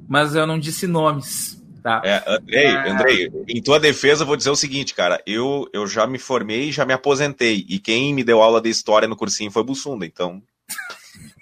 [0.06, 1.60] mas eu não disse nomes.
[1.82, 2.00] Tá.
[2.04, 2.90] É, Andrei, é...
[2.90, 5.20] Andrei, em tua defesa, eu vou dizer o seguinte, cara.
[5.26, 7.64] Eu, eu já me formei e já me aposentei.
[7.68, 10.42] E quem me deu aula de história no cursinho foi Bussunda, então.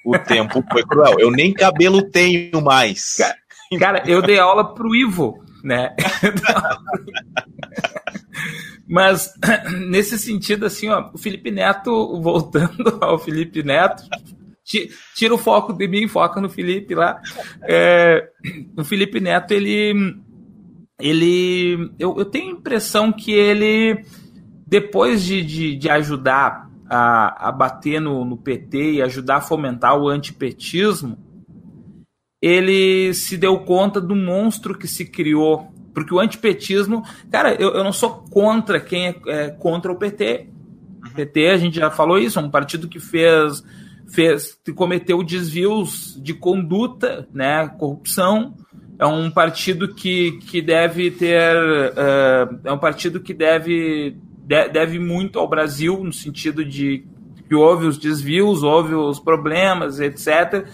[0.04, 1.16] O tempo foi cruel.
[1.18, 3.16] Eu nem cabelo tenho mais.
[3.16, 3.37] Cara,
[3.78, 5.94] cara eu dei aula pro Ivo, né?
[8.87, 9.33] Mas
[9.88, 14.03] nesse sentido, assim, ó, o Felipe Neto, voltando ao Felipe Neto,
[15.14, 17.20] tira o foco de mim, foca no Felipe lá.
[17.62, 18.29] É,
[18.77, 20.16] o Felipe Neto, ele.
[21.01, 24.05] ele eu, eu tenho a impressão que ele,
[24.66, 29.98] depois de, de, de ajudar a, a bater no, no PT e ajudar a fomentar
[29.98, 31.18] o antipetismo,
[32.42, 37.85] ele se deu conta do monstro que se criou porque o antipetismo, cara, eu, eu
[37.85, 40.48] não sou contra quem é, é contra o PT.
[41.05, 41.11] Uhum.
[41.14, 43.62] PT, a gente já falou isso, é um partido que fez,
[44.09, 48.55] fez cometeu desvios de conduta, né, corrupção,
[48.98, 51.57] é um partido que, que deve ter.
[51.57, 57.05] Uh, é um partido que deve, de, deve muito ao Brasil, no sentido de
[57.48, 60.66] que houve os desvios, houve os problemas, etc.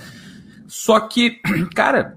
[0.69, 1.41] Só que,
[1.75, 2.17] cara,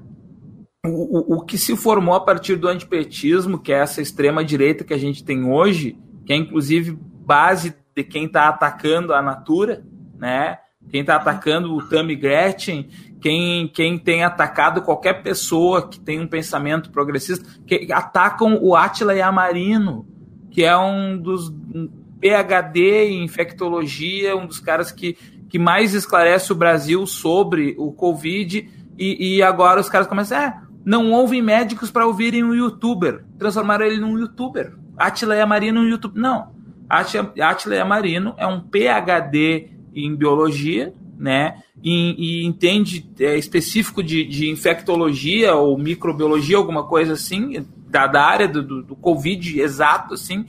[0.85, 4.97] o, o, que se formou a partir do antipetismo, que é essa extrema-direita que a
[4.97, 9.83] gente tem hoje, que é inclusive base de quem está atacando a Natura,
[10.17, 10.59] né?
[10.89, 12.89] Quem está atacando o Tammy Gretchen,
[13.21, 19.13] quem, quem tem atacado qualquer pessoa que tem um pensamento progressista, que atacam o Atila
[19.13, 20.05] Yamarino,
[20.49, 21.87] que é um dos um
[22.19, 25.17] PhD em infectologia, um dos caras que,
[25.51, 30.57] que mais esclarece o Brasil sobre o Covid, e, e agora os caras começam, é,
[30.85, 34.73] não ouvem médicos para ouvirem um youtuber, transformaram ele num youtuber.
[34.97, 36.21] Atila Yamarino um youtuber.
[36.21, 36.53] Não.
[36.89, 41.61] Atila Yamarino é um PhD em biologia, né?
[41.83, 48.23] E, e entende é, específico de, de, infectologia ou microbiologia, alguma coisa assim, da, da
[48.23, 50.45] área do, do, do, Covid exato, assim.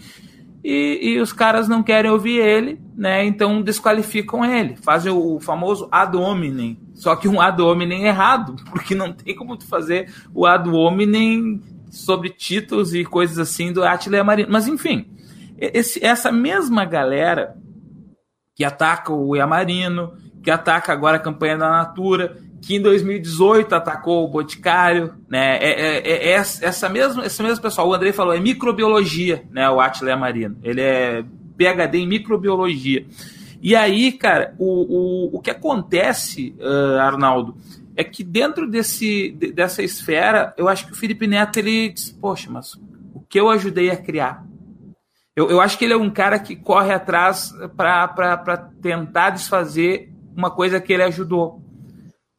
[0.65, 3.25] E, e, os caras não querem ouvir ele, né?
[3.25, 6.79] Então desqualificam ele, fazem o, famoso ad hominem.
[6.95, 11.61] Só que um ad hominem errado, porque não tem como tu fazer o ad hominem
[11.91, 14.49] sobre títulos e coisas assim do Attila Yamarino.
[14.53, 15.07] Mas enfim,
[15.59, 17.57] esse, essa mesma galera
[18.55, 24.25] que ataca o Yamarino, que ataca agora a campanha da Natura, que em 2018 atacou
[24.25, 25.59] o Boticário, né?
[25.59, 29.69] É, é, é, é essa mesma, esse mesmo pessoal, o Andrei falou, é microbiologia, né?
[29.69, 30.57] O Attila Yamarino.
[30.63, 31.25] Ele é
[31.57, 33.05] PhD em microbiologia.
[33.61, 37.57] E aí, cara, o, o, o que acontece, uh, Arnaldo,
[37.97, 42.49] é que dentro desse, dessa esfera, eu acho que o Felipe Neto, ele diz, poxa,
[42.51, 42.75] mas
[43.13, 44.45] o que eu ajudei a criar?
[45.35, 50.51] Eu, eu acho que ele é um cara que corre atrás para tentar desfazer uma
[50.51, 51.62] coisa que ele ajudou.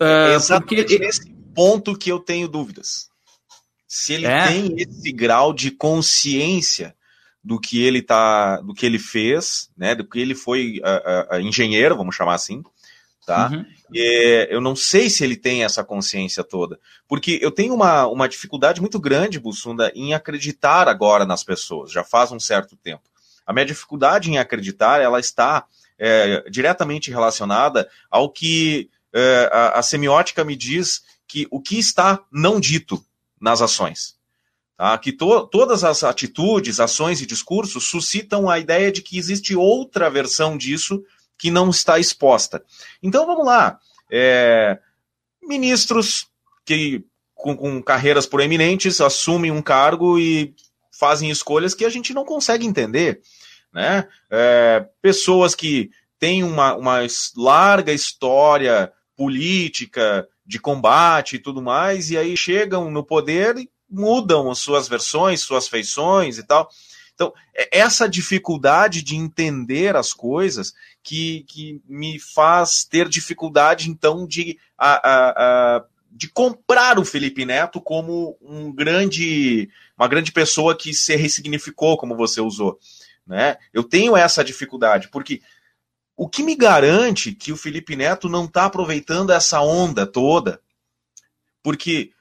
[0.03, 0.99] Uh, é exatamente porque...
[0.99, 3.09] nesse ponto que eu tenho dúvidas.
[3.87, 4.47] Se ele é.
[4.47, 6.95] tem esse grau de consciência
[7.43, 10.81] do que ele tá, do que ele fez, né, do que ele foi
[11.41, 12.63] engenheiro, vamos chamar assim,
[13.25, 13.49] tá?
[13.49, 13.65] Uhum.
[13.93, 18.29] E, eu não sei se ele tem essa consciência toda, porque eu tenho uma, uma
[18.29, 23.03] dificuldade muito grande, Bussunda, em acreditar agora nas pessoas, já faz um certo tempo.
[23.45, 25.65] A minha dificuldade em acreditar, ela está
[25.99, 32.19] é, diretamente relacionada ao que é, a, a semiótica me diz que o que está
[32.31, 33.03] não dito
[33.39, 34.15] nas ações.
[34.77, 34.97] Tá?
[34.97, 40.09] Que to, todas as atitudes, ações e discursos suscitam a ideia de que existe outra
[40.09, 41.03] versão disso
[41.37, 42.63] que não está exposta.
[43.01, 43.79] Então vamos lá.
[44.11, 44.79] É,
[45.41, 46.27] ministros
[46.65, 47.03] que
[47.35, 50.55] com, com, carreiras proeminentes assumem um cargo e
[50.91, 53.21] fazem escolhas que a gente não consegue entender.
[53.73, 54.07] Né?
[54.31, 56.99] É, pessoas que têm uma, uma
[57.35, 64.49] larga história política de combate e tudo mais, e aí chegam no poder e mudam
[64.49, 66.69] as suas versões, suas feições e tal.
[67.13, 70.73] Então, é essa dificuldade de entender as coisas
[71.03, 75.29] que, que me faz ter dificuldade, então, de, a, a,
[75.77, 81.97] a, de comprar o Felipe Neto como um grande, uma grande pessoa que se ressignificou,
[81.97, 82.79] como você usou.
[83.25, 83.57] Né?
[83.71, 85.41] Eu tenho essa dificuldade, porque
[86.15, 90.61] o que me garante que o Felipe Neto não está aproveitando essa onda toda?
[91.61, 92.11] Porque,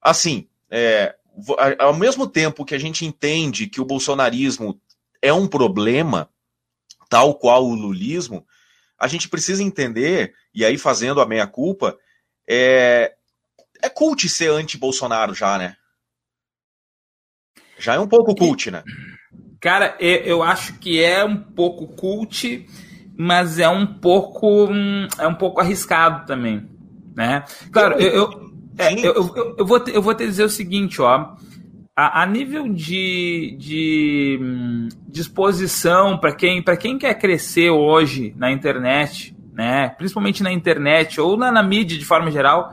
[0.00, 1.14] assim, é,
[1.78, 4.80] ao mesmo tempo que a gente entende que o bolsonarismo
[5.20, 6.30] é um problema,
[7.08, 8.46] tal qual o lulismo,
[8.98, 11.98] a gente precisa entender, e aí fazendo a meia-culpa,
[12.48, 13.14] é,
[13.82, 15.76] é cult ser anti-Bolsonaro já, né?
[17.78, 18.84] Já é um pouco cult, né?
[19.60, 22.66] Cara, eu acho que é um pouco cult,
[23.16, 24.68] mas é um pouco
[25.18, 26.68] é um pouco arriscado também,
[27.14, 27.44] né?
[27.70, 31.00] Claro, eu, eu é, eu, eu, eu, vou te, eu vou te dizer o seguinte,
[31.00, 31.34] ó.
[31.94, 39.36] A, a nível de, de hum, disposição para quem, quem quer crescer hoje na internet,
[39.52, 42.72] né, principalmente na internet ou na, na mídia de forma geral,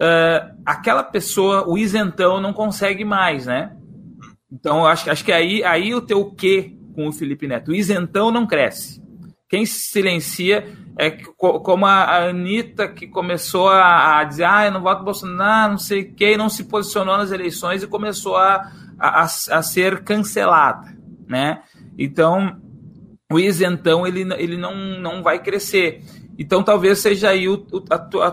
[0.00, 3.72] uh, aquela pessoa, o isentão, não consegue mais, né?
[4.50, 7.72] Então, acho, acho que aí, aí o teu quê com o Felipe Neto?
[7.72, 9.02] O isentão não cresce.
[9.48, 10.68] Quem se silencia
[10.98, 16.02] é como a Anitta, que começou a, dizer, ah, eu não voto Bolsonaro, não sei
[16.02, 20.94] o quê, não se posicionou nas eleições e começou a, a, a ser cancelada,
[21.26, 21.62] né?
[21.96, 22.60] Então,
[23.32, 26.02] o isentão, ele, ele não, não vai crescer.
[26.38, 28.28] Então, talvez seja aí o, a, tua,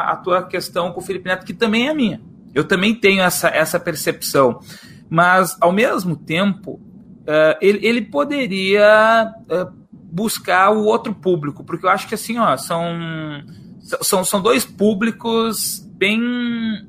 [0.00, 2.20] a, tua, questão com o Felipe Neto, que também é minha.
[2.54, 4.60] Eu também tenho essa, essa percepção.
[5.08, 9.32] Mas, ao mesmo tempo, uh, ele, ele poderia...
[10.12, 12.84] Buscar o outro público, porque eu acho que assim, ó, são,
[14.02, 16.20] são, são dois públicos bem,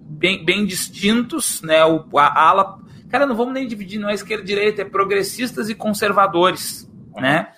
[0.02, 1.86] bem, bem distintos, né?
[1.86, 2.80] O, a ala.
[3.10, 7.50] Cara, não vamos nem dividir, não é esquerda e direita, é progressistas e conservadores, né?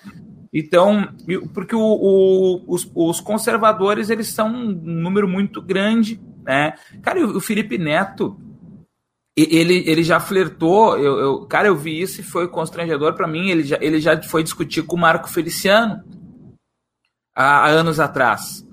[0.52, 1.08] Então,
[1.52, 6.74] porque o, o, os, os, conservadores, eles são um número muito grande, né?
[7.02, 8.38] Cara, o, o Felipe Neto,
[9.36, 13.50] ele, ele já flertou, eu, eu, cara, eu vi isso e foi constrangedor para mim,
[13.50, 16.02] ele já, ele já foi discutir com o Marco Feliciano
[17.34, 18.66] há, há anos atrás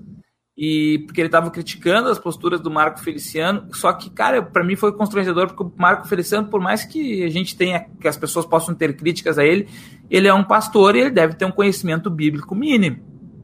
[0.56, 4.76] e porque ele estava criticando as posturas do Marco Feliciano, só que, cara, para mim
[4.76, 8.46] foi constrangedor, porque o Marco Feliciano, por mais que a gente tenha, que as pessoas
[8.46, 9.68] possam ter críticas a ele,
[10.08, 13.02] ele é um pastor e ele deve ter um conhecimento bíblico mínimo,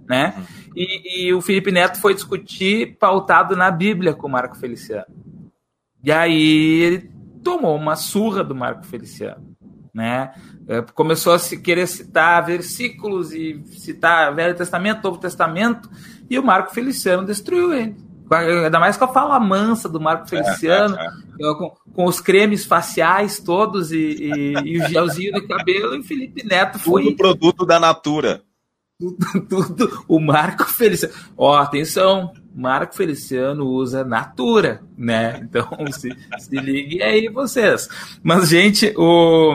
[0.08, 0.34] né?
[0.76, 5.06] E, e o Felipe Neto foi discutir pautado na Bíblia com o Marco Feliciano.
[6.02, 7.10] E aí ele
[7.42, 9.54] tomou uma surra do Marco Feliciano,
[9.92, 10.32] né?
[10.68, 15.90] É, começou a se querer citar versículos e citar Velho Testamento, Novo Testamento,
[16.28, 17.96] e o Marco Feliciano destruiu ele.
[18.30, 21.54] Ainda mais com a fala mansa do Marco Feliciano, é, é, é.
[21.54, 26.04] Com, com, os cremes faciais todos e, e, e o gelzinho de cabelo, e o
[26.04, 27.02] Felipe Neto foi.
[27.02, 28.42] Tudo produto da Natura.
[29.00, 30.04] Tudo, tudo.
[30.06, 31.14] O Marco Feliciano.
[31.34, 35.40] Ó, atenção, Marco Feliciano usa Natura, né?
[35.42, 37.88] Então se, se liguem aí vocês.
[38.22, 39.54] Mas, gente, o.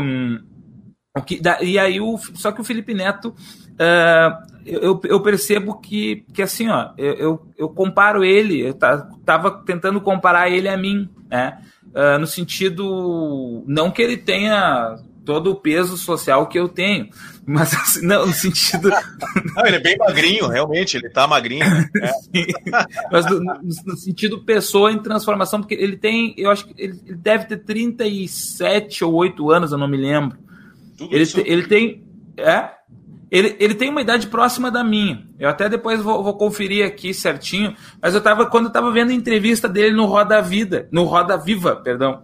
[1.18, 3.34] o que, e aí, o, só que o Felipe Neto.
[3.76, 10.02] Uh, eu, eu percebo que, que assim, ó, eu, eu comparo ele, eu tava tentando
[10.02, 11.60] comparar ele a mim, né?
[11.88, 17.10] Uh, no sentido, não que ele tenha todo o peso social que eu tenho,
[17.46, 18.90] mas assim, não, no sentido.
[19.56, 21.66] Não, ele é bem magrinho, realmente, ele tá magrinho.
[21.96, 22.86] Né?
[23.12, 27.16] mas no, no, sentido pessoa em transformação, porque ele tem, eu acho que ele, ele
[27.16, 30.38] deve ter 37 ou 8 anos, eu não me lembro.
[30.98, 31.40] Tudo ele, isso.
[31.40, 32.04] ele tem.
[32.38, 32.70] É?
[33.32, 35.28] Ele, ele tem uma idade próxima da minha.
[35.40, 37.76] Eu até depois vou, vou conferir aqui certinho.
[38.02, 41.38] Mas eu tava, quando eu tava vendo a entrevista dele no Roda Vida, no Roda
[41.38, 42.24] Viva, perdão.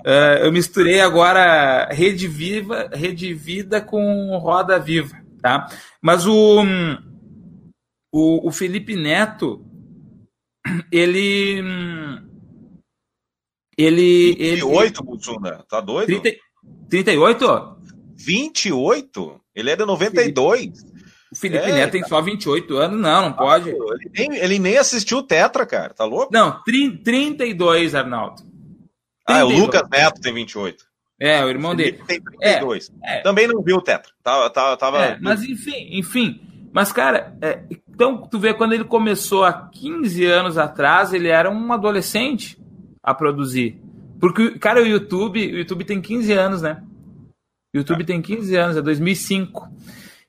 [0.00, 5.68] Uh, eu misturei agora Rede Viva, Rede Vida com Roda Viva, tá?
[6.00, 6.62] Mas o,
[8.12, 9.64] o, o Felipe Neto,
[10.90, 11.62] ele.
[13.76, 14.34] Ele.
[14.34, 15.64] 28, Butsunda?
[15.68, 16.06] Tá doido?
[16.06, 16.38] 30,
[16.88, 17.76] 38?
[18.16, 19.40] 28?
[19.54, 20.84] Ele é de 92.
[21.32, 23.70] O Felipe é, Neto tem só 28 anos, não, não pode.
[23.70, 26.32] Ele nem, ele nem assistiu o Tetra, cara, tá louco?
[26.32, 28.49] Não, 32, Arnaldo.
[29.34, 29.40] 32.
[29.40, 30.84] Ah, o Lucas Neto tem 28.
[31.20, 32.00] É, o irmão dele.
[32.06, 32.90] Tem 32.
[33.02, 33.20] É, é.
[33.20, 34.10] Também não viu o Tetra.
[34.22, 35.04] Tava, tava, tava...
[35.04, 36.40] É, mas enfim, enfim.
[36.72, 41.50] Mas, cara, é, então tu vê quando ele começou há 15 anos atrás, ele era
[41.50, 42.58] um adolescente
[43.02, 43.78] a produzir.
[44.18, 46.82] Porque, cara, o YouTube, o YouTube tem 15 anos, né?
[47.74, 49.68] YouTube tem 15 anos, é 2005.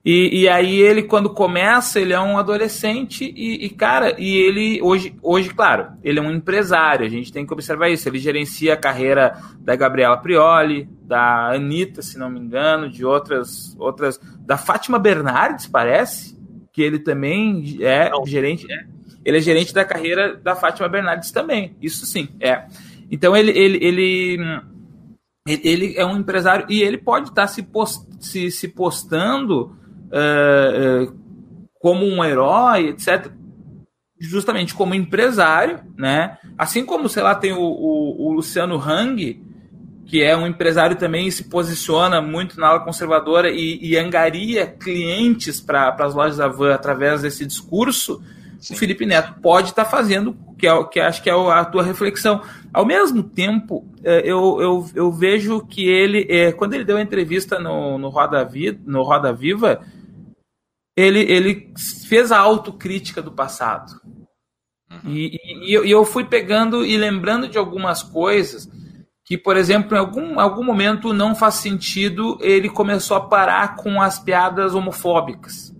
[0.03, 4.81] E, e aí ele, quando começa, ele é um adolescente e, e, cara, e ele
[4.81, 8.09] hoje, hoje, claro, ele é um empresário, a gente tem que observar isso.
[8.09, 13.75] Ele gerencia a carreira da Gabriela Prioli, da Anitta, se não me engano, de outras,
[13.77, 16.35] outras, da Fátima Bernardes, parece,
[16.73, 18.25] que ele também é não.
[18.25, 18.85] gerente, é,
[19.23, 22.65] ele é gerente da carreira da Fátima Bernardes também, isso sim, é.
[23.11, 24.61] Então ele, ele, ele
[25.45, 29.75] ele é um empresário e ele pode estar se, post, se, se postando
[30.11, 31.19] uh, uh,
[31.79, 33.31] como um herói, etc.,
[34.19, 36.37] justamente como empresário, né?
[36.55, 39.41] Assim como, sei lá, tem o, o, o Luciano Hang,
[40.05, 44.67] que é um empresário também e se posiciona muito na ala conservadora e, e angaria
[44.67, 48.21] clientes para as lojas da Van através desse discurso,
[48.59, 48.73] Sim.
[48.73, 52.41] o Felipe Neto pode estar fazendo, que, é, que acho que é a tua reflexão.
[52.71, 57.57] Ao mesmo tempo, é, eu, eu, eu vejo que ele, quando ele deu a entrevista
[57.57, 59.81] no, no, Roda, Vi, no Roda Viva,
[60.95, 61.73] ele, ele
[62.07, 63.99] fez a autocrítica do passado.
[64.89, 65.11] Uhum.
[65.11, 68.69] E, e, e, eu fui pegando e lembrando de algumas coisas
[69.25, 74.01] que, por exemplo, em algum, algum momento não faz sentido, ele começou a parar com
[74.01, 75.71] as piadas homofóbicas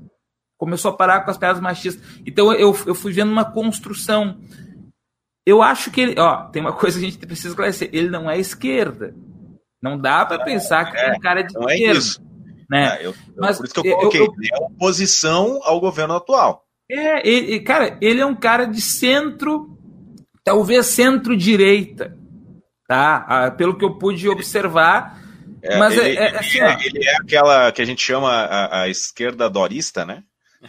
[0.62, 2.22] começou a parar com as piadas machistas.
[2.24, 4.39] Então eu, eu fui vendo uma construção.
[5.43, 6.20] Eu acho que ele.
[6.20, 9.16] Ó, tem uma coisa que a gente precisa esclarecer: ele não é esquerda.
[9.82, 11.84] Não dá para pensar que é, um cara de é esquerda.
[11.84, 12.22] É isso.
[12.72, 12.99] Né?
[13.01, 14.22] É, eu, Mas, por isso que eu coloquei.
[14.22, 16.65] Eu, eu, ele é oposição ao governo atual.
[16.89, 19.78] É, ele, cara, ele é um cara de centro,
[20.41, 22.17] talvez centro-direita.
[22.88, 23.26] Tá?
[23.28, 25.22] Ah, pelo que eu pude observar.
[25.61, 29.49] É, mas ele, é, assim, ele é aquela que a gente chama a, a esquerda
[29.49, 30.24] dorista, né?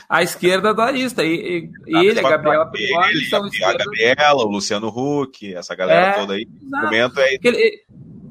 [0.08, 1.22] a esquerda do Arista.
[1.22, 6.12] E, e ele, a Gabriela Prioli, são A Gabriela, o Luciano Huck, essa galera é,
[6.12, 6.46] toda aí.
[6.72, 7.36] O momento é.
[7.42, 7.82] Ele,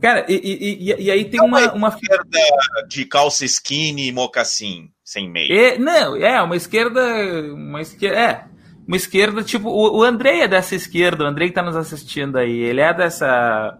[0.02, 2.40] cara, e, e, e, aí tem é uma, uma, uma esquerda
[2.88, 5.54] de calça skinny e mocassim, sem meio.
[5.54, 7.02] É, não, é, uma esquerda.
[7.54, 8.18] Uma esquerda.
[8.18, 8.46] É.
[8.88, 12.38] uma esquerda, tipo, o, o Andrei é dessa esquerda, o Andrei que tá nos assistindo
[12.38, 13.78] aí, ele é dessa.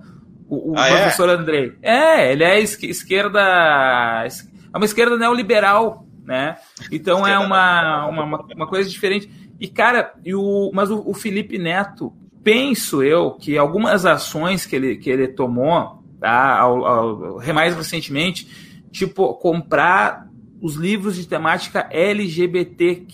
[0.48, 0.98] O, o ah, é?
[0.98, 1.34] professor é?
[1.34, 1.74] Andrei.
[1.82, 3.40] É, ele é esquerda.
[3.42, 6.58] É uma esquerda neoliberal, né?
[6.92, 9.30] Então é uma, uma, uma, coisa diferente.
[9.60, 12.14] E, cara, e o, mas o, o Felipe Neto,
[12.44, 18.48] penso eu que algumas ações que ele, que ele tomou, tá, ao, ao, mais recentemente,
[18.92, 20.30] tipo, comprar
[20.62, 23.06] os livros de temática LGBTQIA+,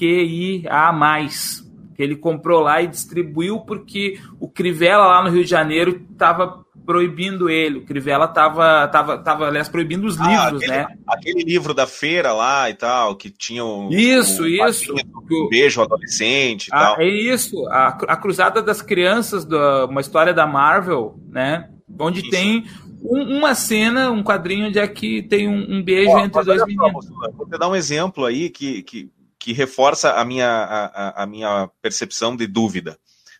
[1.96, 6.68] que ele comprou lá e distribuiu porque o Crivella lá no Rio de Janeiro estava
[6.86, 7.80] proibindo ele.
[7.80, 10.88] O Crivella estava, tava, tava, aliás, proibindo os ah, livros, aquele, né?
[11.08, 13.90] Aquele livro da feira lá e tal, que tinha o.
[13.92, 14.94] Isso, o isso.
[14.94, 17.02] Um beijo adolescente e ah, tal.
[17.02, 17.68] É isso.
[17.68, 21.70] A, a Cruzada das Crianças, do, uma história da Marvel, né?
[22.00, 22.30] Onde isso.
[22.30, 22.66] tem
[23.02, 26.66] um, uma cena, um quadrinho onde é que tem um, um beijo Ó, entre dois
[26.66, 27.06] meninos.
[27.06, 31.26] Só, vou te dar um exemplo aí que, que, que reforça a minha, a, a
[31.26, 32.98] minha percepção de dúvida,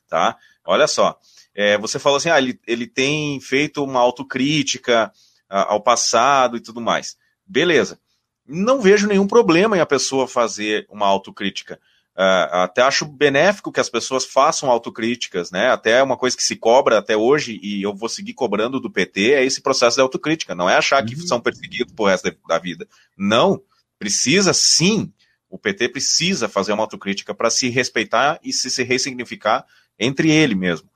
[0.08, 0.38] tá?
[0.66, 1.18] Olha só,
[1.56, 5.12] é, você falou assim, ah, ele, ele tem feito uma autocrítica
[5.50, 7.18] ao passado e tudo mais.
[7.46, 8.00] Beleza.
[8.46, 11.80] Não vejo nenhum problema em a pessoa fazer uma autocrítica.
[12.18, 15.70] Uh, até acho benéfico que as pessoas façam autocríticas, né?
[15.70, 19.34] Até uma coisa que se cobra até hoje, e eu vou seguir cobrando do PT,
[19.34, 20.56] é esse processo de autocrítica.
[20.56, 21.28] Não é achar que uhum.
[21.28, 22.88] são perseguidos por resto da vida.
[23.16, 23.62] Não.
[24.00, 25.12] Precisa sim
[25.50, 29.66] o PT precisa fazer uma autocrítica para se respeitar e se, se ressignificar
[29.98, 30.90] entre ele mesmo.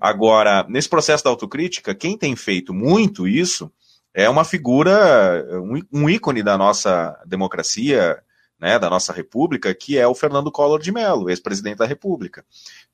[0.00, 3.70] Agora, nesse processo da autocrítica, quem tem feito muito isso
[4.14, 8.18] é uma figura, um, um ícone da nossa democracia,
[8.58, 12.44] né, da nossa república, que é o Fernando Collor de Mello, ex-presidente da república.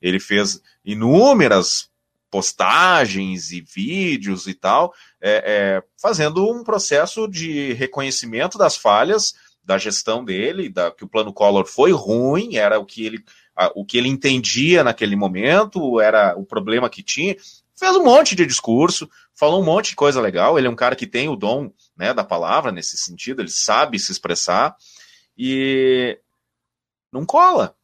[0.01, 1.89] Ele fez inúmeras
[2.29, 9.77] postagens e vídeos e tal, é, é, fazendo um processo de reconhecimento das falhas da
[9.77, 13.23] gestão dele, da, que o plano Collor foi ruim, era o que ele,
[13.55, 17.35] a, o que ele entendia naquele momento, era o problema que tinha.
[17.73, 20.57] Fez um monte de discurso, falou um monte de coisa legal.
[20.57, 23.97] Ele é um cara que tem o dom né, da palavra nesse sentido, ele sabe
[23.97, 24.75] se expressar
[25.37, 26.19] e
[27.11, 27.75] não cola.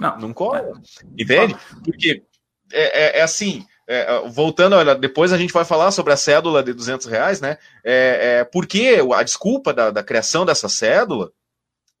[0.00, 0.80] Não, não cola.
[1.18, 1.56] Entende?
[1.84, 2.24] Porque
[2.72, 6.62] é, é, é assim é, voltando, olha, depois a gente vai falar sobre a cédula
[6.62, 7.58] de 200 reais, né?
[7.84, 11.30] É, é, porque a desculpa da, da criação dessa cédula,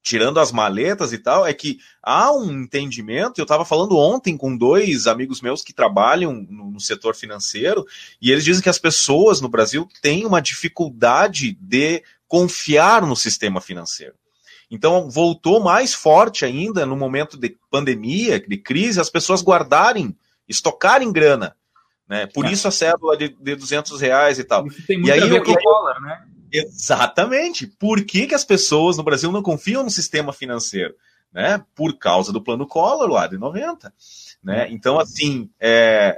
[0.02, 3.38] tirando as maletas e tal, é que há um entendimento.
[3.38, 7.84] Eu estava falando ontem com dois amigos meus que trabalham no, no, setor financeiro,
[8.20, 13.60] e eles dizem que as pessoas no Brasil têm uma dificuldade de confiar no sistema
[13.60, 14.14] financeiro.
[14.74, 20.16] Então, voltou mais forte ainda no momento de pandemia, de crise, as pessoas guardarem,
[20.48, 21.56] estocarem grana
[22.08, 22.26] né?
[22.26, 22.52] Por é.
[22.52, 24.66] isso a cédula de, de 200 reais e tal.
[24.66, 26.24] Isso tem muito e aí, a ver com o dólar, né?
[26.52, 27.66] Exatamente.
[27.66, 30.94] Por que, que as pessoas no Brasil não confiam no sistema financeiro?
[31.32, 31.64] Né?
[31.74, 33.92] Por causa do plano Collor lá de 90.
[34.42, 34.68] Né?
[34.70, 36.16] Então, assim, é...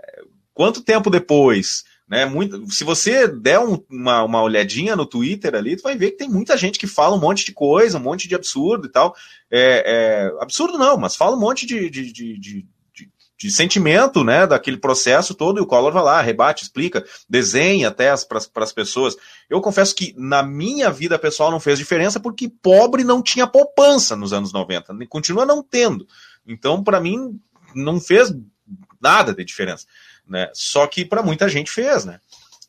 [0.52, 1.84] quanto tempo depois?
[2.08, 6.12] Né, muito, se você der um, uma, uma olhadinha no Twitter ali, tu vai ver
[6.12, 8.90] que tem muita gente que fala um monte de coisa, um monte de absurdo e
[8.90, 9.14] tal.
[9.50, 12.66] É, é absurdo não, mas fala um monte de, de, de, de
[13.38, 18.14] de sentimento, né, daquele processo todo, e o Collor vai lá, rebate, explica, desenha até
[18.26, 19.14] para as pessoas.
[19.48, 24.16] Eu confesso que na minha vida pessoal não fez diferença porque pobre não tinha poupança
[24.16, 26.08] nos anos 90, continua não tendo.
[26.46, 27.38] Então, para mim,
[27.74, 28.34] não fez
[29.00, 29.86] nada de diferença,
[30.26, 30.50] né?
[30.52, 32.20] Só que para muita gente fez, né?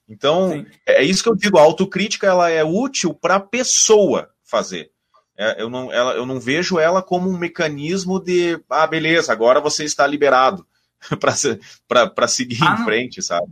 [0.08, 0.66] Então, Sim.
[0.86, 4.90] é isso que eu digo, a autocrítica ela é útil para a pessoa fazer.
[5.38, 9.60] É, eu, não, ela, eu não vejo ela como um mecanismo de, ah, beleza, agora
[9.60, 10.66] você está liberado
[11.20, 13.48] para seguir ah, em frente, sabe?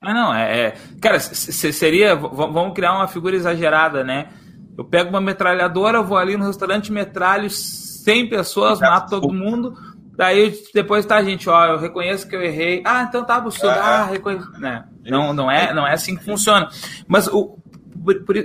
[0.00, 0.66] Ah, não, é.
[0.66, 2.14] é cara, seria.
[2.14, 4.28] Vamos criar uma figura exagerada, né?
[4.76, 9.74] Eu pego uma metralhadora, vou ali no restaurante, metralho 100 pessoas, mato todo mundo.
[10.16, 12.82] Daí depois tá, gente, ó, eu reconheço que eu errei.
[12.84, 13.74] Ah, então tá, absurdo.
[13.74, 14.50] É, ah, reconheço.
[14.60, 14.84] Né?
[15.04, 16.68] Não, não, é, não é assim que funciona.
[17.08, 17.58] Mas o,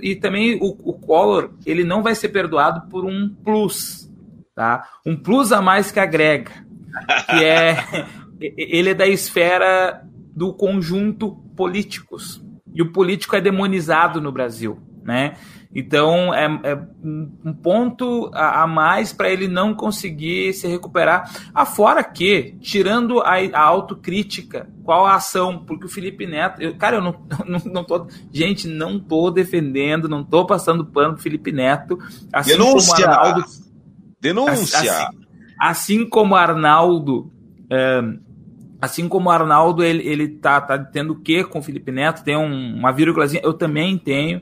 [0.01, 4.09] e também o, o Collor, ele não vai ser perdoado por um plus,
[4.55, 4.88] tá?
[5.05, 6.51] Um plus a mais que agrega,
[7.30, 8.07] que é
[8.39, 10.01] ele é da esfera
[10.36, 12.41] do conjunto políticos.
[12.74, 15.36] E o político é demonizado no Brasil, né?
[15.74, 21.32] Então é, é um ponto a, a mais para ele não conseguir se recuperar.
[21.53, 25.63] Afora que, tirando a, a, autocrítica, qual a ação?
[25.65, 27.15] Porque o Felipe Neto, eu, cara, eu não,
[27.45, 28.07] não, não tô.
[28.32, 31.99] Gente, não tô defendendo, não tô passando pano pro Felipe Neto.
[32.34, 33.05] Assim Denúncia!
[33.05, 33.45] Como Arnaldo,
[34.20, 34.80] Denúncia!
[34.80, 35.17] Assim,
[35.59, 37.32] assim como Arnaldo.
[37.70, 38.01] É,
[38.82, 42.24] assim como o Arnaldo, ele, ele tá, tá tendo o que com o Felipe Neto,
[42.24, 44.41] tem um, uma vírgulazinha, eu também tenho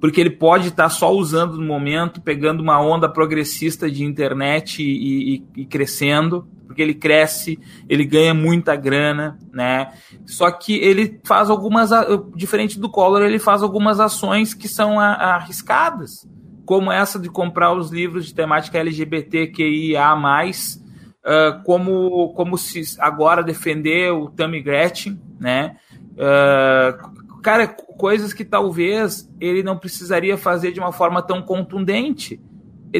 [0.00, 5.34] porque ele pode estar só usando no momento, pegando uma onda progressista de internet e,
[5.56, 9.92] e, e crescendo, porque ele cresce, ele ganha muita grana, né?
[10.26, 11.90] Só que ele faz algumas,
[12.36, 16.28] diferente do Collor, ele faz algumas ações que são arriscadas,
[16.64, 24.12] como essa de comprar os livros de temática LGBTQIA+, uh, como, como se agora defender
[24.12, 25.76] o Tammy Gretchen, né?
[26.12, 32.40] Uh, cara, coisas que talvez ele não precisaria fazer de uma forma tão contundente.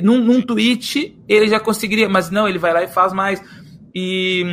[0.03, 3.43] Num, num tweet ele já conseguiria, mas não, ele vai lá e faz mais.
[3.95, 4.45] E,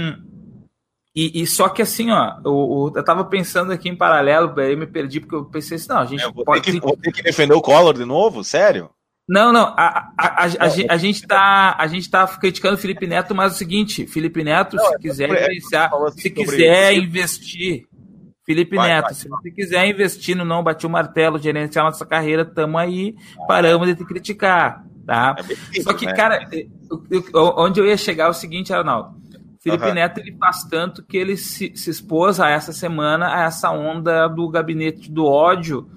[1.15, 4.87] e, e só que assim, ó, eu, eu, tava pensando aqui em paralelo, aí me
[4.87, 6.61] perdi, porque eu pensei assim, não, a gente é, pode.
[6.61, 8.43] Ter que, vou ter que defender o Collor de novo?
[8.43, 8.89] Sério?
[9.27, 13.07] Não, não, a, a, a, a, a, gente tá, a gente tá criticando o Felipe
[13.07, 17.87] Neto, mas é o seguinte, Felipe Neto, se é quiser é, assim se quiser investir,
[18.45, 22.05] Felipe vai, Neto, vai, se você quiser investir no Não Bati o Martelo, gerenciar nossa
[22.05, 23.15] carreira, tamo aí,
[23.47, 25.35] paramos de te criticar, tá?
[25.75, 26.13] É Só que, né?
[26.13, 29.15] cara, eu, eu, onde eu ia chegar é o seguinte, Arnaldo,
[29.59, 29.93] Felipe uhum.
[29.95, 34.27] Neto ele faz tanto que ele se, se expôs a essa semana a essa onda
[34.27, 35.89] do gabinete do ódio,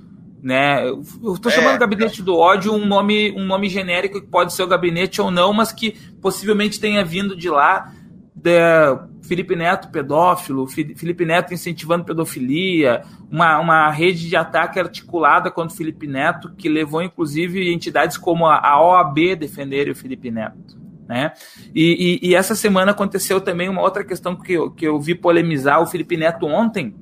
[0.42, 0.88] né?
[0.88, 4.62] Eu estou chamando é, gabinete do ódio um nome, um nome genérico que pode ser
[4.62, 5.90] o gabinete ou não, mas que
[6.22, 7.92] possivelmente tenha vindo de lá.
[8.40, 15.74] De Felipe Neto pedófilo, Felipe Neto incentivando pedofilia, uma, uma rede de ataque articulada contra
[15.74, 20.78] o Felipe Neto, que levou inclusive entidades como a, OAB defenderem o Felipe Neto.
[21.06, 21.32] Né?
[21.74, 25.14] E, e, e, essa semana aconteceu também uma outra questão que eu, que eu vi
[25.14, 25.80] polemizar.
[25.80, 26.94] O Felipe Neto ontem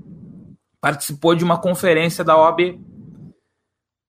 [0.80, 2.78] participou de uma conferência da OAB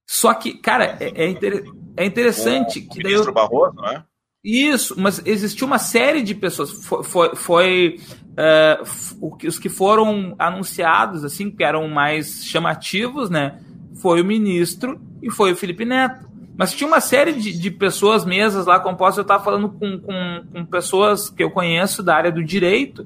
[0.07, 1.65] só que, cara, é, é, inter...
[1.97, 3.11] é interessante o que daí.
[3.11, 3.31] Eu...
[3.33, 4.03] Barroso, né?
[4.49, 6.71] Isso, mas existiu uma série de pessoas.
[6.71, 7.99] Foi, foi, foi
[8.31, 13.59] uh, os que foram anunciados, assim, que eram mais chamativos, né?
[14.01, 16.25] Foi o ministro e foi o Felipe Neto.
[16.57, 19.17] Mas tinha uma série de, de pessoas, mesas lá compostas.
[19.17, 23.05] Eu estava falando com, com, com, pessoas que eu conheço da área do direito,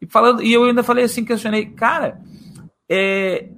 [0.00, 2.20] e, falando, e eu ainda falei assim, questionei, cara,
[2.90, 3.50] é,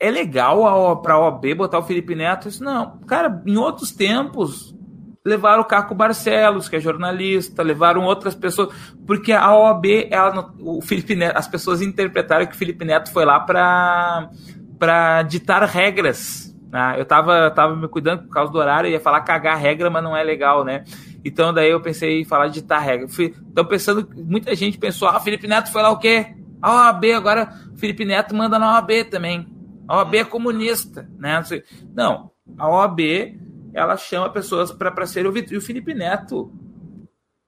[0.00, 2.48] é legal para a OAB botar o Felipe Neto?
[2.48, 2.98] Isso não.
[3.06, 4.74] Cara, em outros tempos,
[5.24, 8.74] levaram o Caco Barcelos, que é jornalista, levaram outras pessoas,
[9.06, 13.24] porque a OAB, ela, o Felipe Neto, as pessoas interpretaram que o Felipe Neto foi
[13.24, 14.30] lá para
[14.78, 16.52] para ditar regras.
[16.68, 16.96] Né?
[16.98, 20.16] Eu tava, tava me cuidando por causa do horário, ia falar cagar regra, mas não
[20.16, 20.82] é legal, né?
[21.24, 23.06] Então daí eu pensei em falar ditar regra.
[23.48, 26.34] Então pensando, muita gente pensou, ah, Felipe Neto foi lá o quê?
[26.60, 29.46] A OAB, agora Felipe Neto manda na OAB também.
[29.86, 31.40] A OAB é comunista, né?
[31.94, 33.00] Não, a OAB
[33.74, 35.52] ela chama pessoas para serem ouvidas.
[35.52, 36.52] E o Felipe Neto,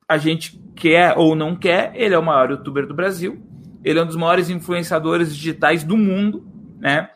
[0.09, 3.43] a gente quer ou não quer, ele é o maior youtuber do Brasil,
[3.85, 6.47] ele é um dos maiores influenciadores digitais do mundo,
[6.79, 7.11] né?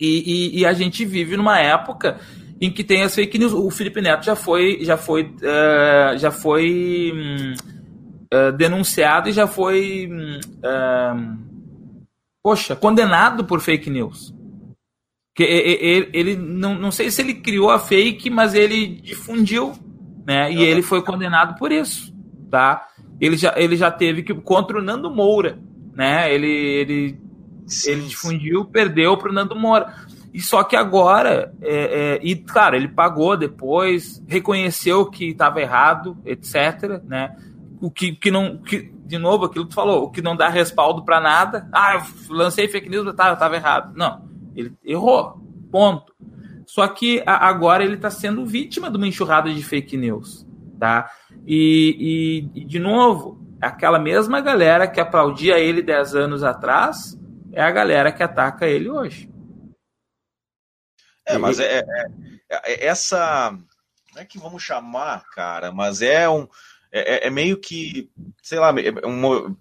[0.00, 2.18] E, e, e a gente vive numa época
[2.60, 3.52] em que tem as fake news.
[3.52, 7.12] O Felipe Neto já foi, já foi, uh, já foi
[8.32, 11.50] uh, denunciado e já foi uh,
[12.42, 14.34] poxa, condenado por fake news.
[15.40, 19.72] Que ele, ele não, não sei se ele criou a fake, mas ele difundiu,
[20.26, 20.52] né?
[20.52, 22.14] E ele foi condenado por isso,
[22.50, 22.86] tá?
[23.18, 25.58] Ele já, ele já teve que contra o Nando Moura,
[25.94, 26.30] né?
[26.30, 27.18] Ele, ele,
[27.86, 29.94] ele difundiu, perdeu para o Nando Moura.
[30.30, 36.18] E só que agora, é, é, e claro, ele pagou depois, reconheceu que estava errado,
[36.26, 37.02] etc.
[37.02, 37.34] Né?
[37.80, 38.58] O que, que não.
[38.58, 41.66] Que, de novo, aquilo que tu falou, o que não dá respaldo para nada.
[41.72, 43.94] Ah, eu lancei fake news, tá, eu tava errado.
[43.96, 45.40] Não, ele errou,
[45.70, 46.14] ponto.
[46.66, 50.46] Só que agora ele está sendo vítima de uma enxurrada de fake news,
[50.78, 51.10] tá?
[51.46, 57.18] E, e, de novo, aquela mesma galera que aplaudia ele 10 anos atrás
[57.52, 59.28] é a galera que ataca ele hoje.
[61.26, 62.04] É, mas é, é,
[62.48, 63.50] é essa.
[64.14, 66.48] Não é que vamos chamar, cara, mas é um
[66.92, 68.10] é, é, é meio que,
[68.42, 69.56] sei lá, é uma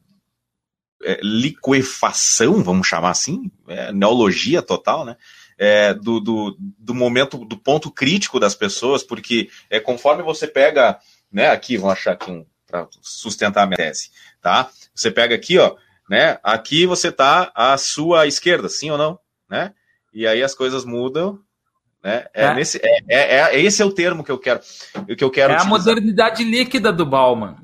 [1.03, 5.15] é, liquefação, vamos chamar assim, é, neologia total, né?
[5.57, 10.97] É, do, do, do, momento, do ponto crítico das pessoas, porque é, conforme você pega,
[11.29, 14.09] né, aqui, vamos achar aqui um, para sustentar a minha tese,
[14.41, 14.69] tá?
[14.95, 15.75] Você pega aqui, ó,
[16.09, 19.19] né, aqui você tá à sua esquerda, sim ou não,
[19.49, 19.73] né?
[20.13, 21.39] E aí as coisas mudam
[22.03, 22.25] né?
[22.33, 22.53] É, é.
[22.53, 24.61] Nesse, é, é, é, esse é o termo que eu quero.
[25.17, 25.61] Que eu quero é utilizar.
[25.61, 27.57] a modernidade líquida do Bauman.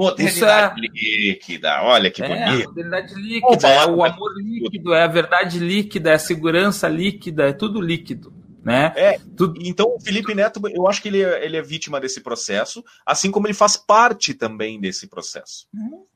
[0.00, 2.40] Modernidade líquida, olha que bonito.
[2.40, 6.88] É, a modernidade líquida, é o amor líquido, é a verdade líquida, é a segurança
[6.88, 8.32] líquida, é tudo líquido.
[8.64, 8.92] Né?
[8.96, 9.60] É, tudo...
[9.62, 13.30] Então o Felipe Neto, eu acho que ele é, ele é vítima desse processo, assim
[13.30, 15.66] como ele faz parte também desse processo.
[15.74, 16.06] Uhum.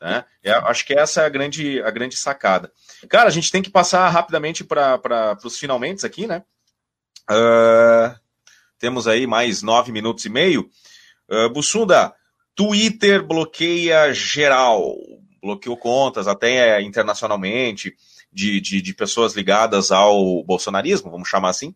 [0.00, 0.24] Né?
[0.42, 2.72] É, acho que essa é a grande, a grande sacada.
[3.08, 6.42] Cara, a gente tem que passar rapidamente para os finalmente aqui, né?
[7.30, 8.12] Uh,
[8.76, 10.68] temos aí mais nove minutos e meio.
[11.30, 12.12] Uh, Bussunda,
[12.54, 14.96] Twitter bloqueia geral,
[15.42, 17.94] bloqueou contas até internacionalmente
[18.32, 21.74] de, de, de pessoas ligadas ao bolsonarismo, vamos chamar assim.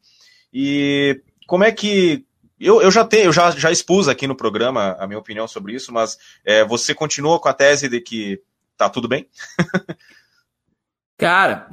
[0.53, 2.25] E como é que
[2.61, 5.75] eu, eu já tenho, eu já, já expus aqui no programa a minha opinião sobre
[5.75, 8.41] isso, mas é, você continua com a tese de que
[8.77, 9.29] tá tudo bem?
[11.19, 11.69] Cara,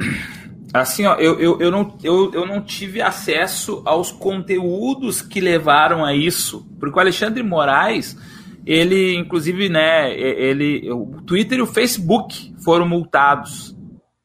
[0.74, 6.06] assim, ó, eu, eu, eu, não, eu, eu não tive acesso aos conteúdos que levaram
[6.06, 8.18] a isso, porque o Alexandre Moraes,
[8.66, 13.76] ele, inclusive, né, ele, o Twitter e o Facebook foram multados,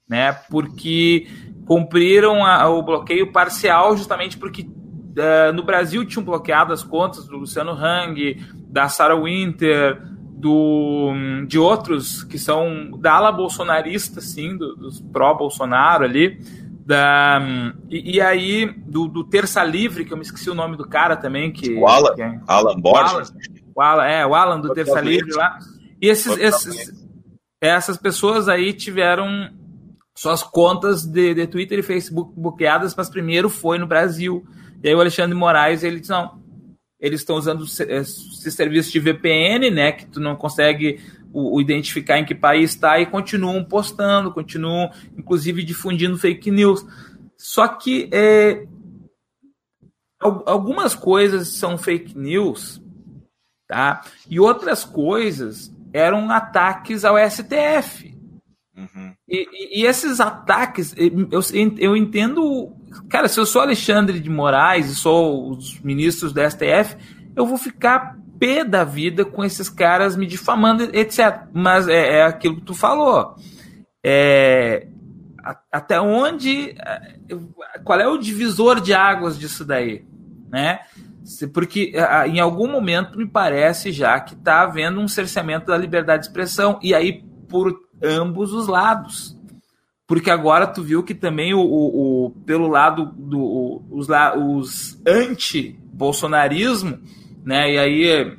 [0.09, 1.27] né, porque
[1.67, 7.37] cumpriram a, o bloqueio parcial justamente porque uh, no Brasil tinham bloqueado as contas do
[7.37, 10.01] Luciano Hang, da Sarah Winter,
[10.37, 11.13] do,
[11.49, 16.39] de outros que são da ala bolsonarista, sim, do, dos pró-Bolsonaro ali.
[16.85, 17.41] Da,
[17.91, 21.17] e, e, aí, do, do, Terça Livre, que eu me esqueci o nome do cara
[21.17, 21.51] também.
[21.51, 23.33] Que, o Alan, que é, Alan Borges.
[23.77, 25.59] O Alan, é, o Alan do Terça Livre lá.
[26.01, 26.95] E esses, esses,
[27.61, 29.51] essas pessoas aí tiveram
[30.17, 34.47] suas contas de, de Twitter e Facebook bloqueadas, mas primeiro foi no Brasil.
[34.83, 36.41] E aí o Alexandre Moraes, ele disse, não,
[36.99, 40.99] eles estão usando esse serviço de VPN, né, que tu não consegue
[41.31, 46.83] o, o identificar em que país está e continuam postando, continuam, inclusive, difundindo fake news.
[47.37, 48.67] Só que é,
[50.19, 52.81] algumas coisas são fake news,
[53.67, 54.03] tá?
[54.29, 58.15] E outras coisas eram ataques ao STF.
[58.77, 59.15] Uhum.
[59.29, 61.41] E, e, esses ataques, eu,
[61.79, 62.77] eu entendo
[63.09, 66.97] Cara, se eu sou Alexandre de Moraes e sou os ministros da STF,
[67.35, 71.43] eu vou ficar pé da vida com esses caras me difamando, etc.
[71.53, 73.35] Mas é, é aquilo que tu falou.
[74.05, 74.87] É,
[75.71, 76.75] até onde.
[77.85, 80.05] Qual é o divisor de águas disso daí?
[80.51, 80.81] Né?
[81.53, 81.93] Porque
[82.27, 86.79] em algum momento me parece já que está havendo um cerceamento da liberdade de expressão,
[86.83, 89.37] e aí por ambos os lados
[90.07, 94.07] porque agora tu viu que também o, o, o pelo lado do os,
[94.37, 97.01] os anti-bolsonarismo,
[97.45, 97.73] né?
[97.73, 98.37] E aí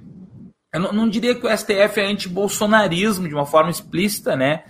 [0.73, 4.63] eu não, não, diria que o STF é anti-bolsonarismo de uma forma explícita, né?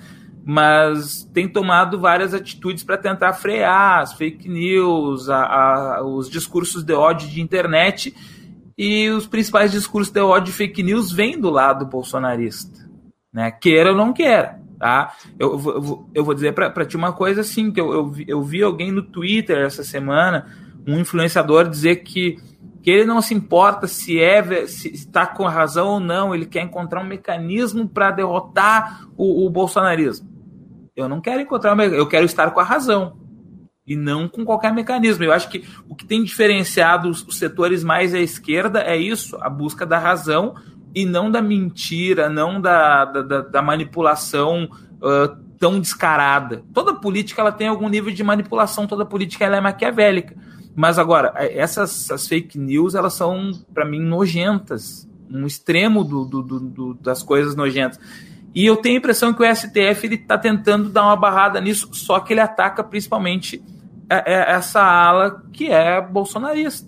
[0.50, 6.86] Mas tem tomado várias atitudes para tentar frear as fake news, a, a, os discursos
[6.86, 8.16] de ódio de internet.
[8.78, 12.90] E os principais discursos de ódio de fake news vêm do lado bolsonarista,
[13.34, 13.52] né?
[13.52, 14.62] Queira ou não queira.
[14.80, 15.14] Tá?
[15.38, 18.26] Eu, eu, vou, eu vou dizer para ti uma coisa assim, que eu, eu, vi,
[18.26, 20.46] eu vi alguém no Twitter essa semana,
[20.88, 22.38] um influenciador, dizer que,
[22.82, 26.62] que ele não se importa se é se está com razão ou não, ele quer
[26.62, 30.37] encontrar um mecanismo para derrotar o, o, bolsonarismo.
[30.98, 33.16] Eu não quero encontrar eu quero estar com a razão
[33.86, 35.24] e não com qualquer mecanismo.
[35.24, 39.48] Eu acho que o que tem diferenciado os, setores mais à esquerda é isso, a
[39.48, 40.56] busca da razão
[40.96, 46.64] e não da mentira, não da, da, da manipulação uh, tão descarada.
[46.74, 50.36] Toda política ela tem algum nível de manipulação, toda política ela é maquiavélica.
[50.76, 55.08] Mas agora, essas, essas fake news, elas são, para mim, nojentas.
[55.30, 58.00] Um extremo do, do, do, das coisas nojentas.
[58.54, 62.20] E eu tenho a impressão que o STF está tentando dar uma barrada nisso, só
[62.20, 63.62] que ele ataca principalmente
[64.10, 66.88] essa ala que é bolsonarista.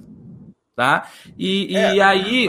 [0.75, 1.09] Tá?
[1.37, 2.47] E, é, e aí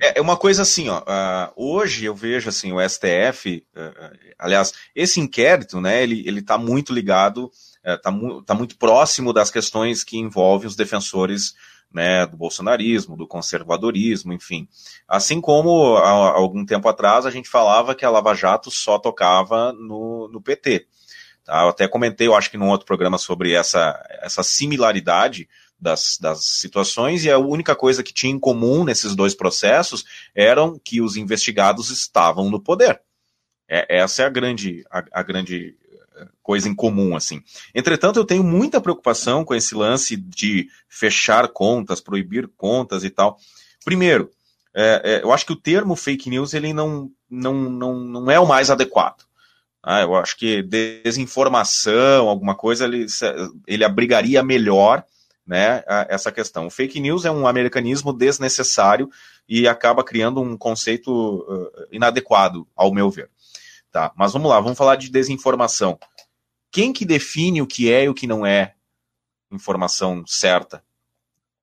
[0.00, 1.00] é, é uma coisa assim, ó.
[1.00, 6.02] Uh, hoje eu vejo assim o STF, uh, ah, aliás, esse inquérito, né?
[6.02, 7.50] Ele ele está muito ligado,
[7.84, 11.54] está uh, mu tá muito próximo das questões que envolvem os defensores
[11.92, 14.68] né, do bolsonarismo, do conservadorismo, enfim.
[15.08, 19.72] Assim como há algum tempo atrás a gente falava que a Lava Jato só tocava
[19.72, 20.86] no, no PT.
[21.44, 21.62] Tá?
[21.62, 26.44] Eu até comentei, eu acho que num outro programa sobre essa, essa similaridade das, das
[26.44, 31.16] situações, e a única coisa que tinha em comum nesses dois processos eram que os
[31.16, 33.00] investigados estavam no poder.
[33.68, 35.76] É, essa é a grande, a, a grande
[36.42, 37.42] coisa em comum, assim.
[37.74, 43.38] Entretanto, eu tenho muita preocupação com esse lance de fechar contas, proibir contas e tal.
[43.84, 44.30] Primeiro,
[44.74, 48.38] é, é, eu acho que o termo fake news ele não, não, não, não é
[48.38, 49.24] o mais adequado.
[49.82, 53.06] Ah, eu acho que desinformação, alguma coisa, ele,
[53.66, 55.04] ele abrigaria melhor
[55.46, 56.66] né, essa questão.
[56.66, 59.08] O fake news é um americanismo desnecessário
[59.48, 63.30] e acaba criando um conceito uh, inadequado, ao meu ver.
[63.96, 65.98] Tá, mas vamos lá, vamos falar de desinformação.
[66.70, 68.74] Quem que define o que é e o que não é
[69.50, 70.84] informação certa?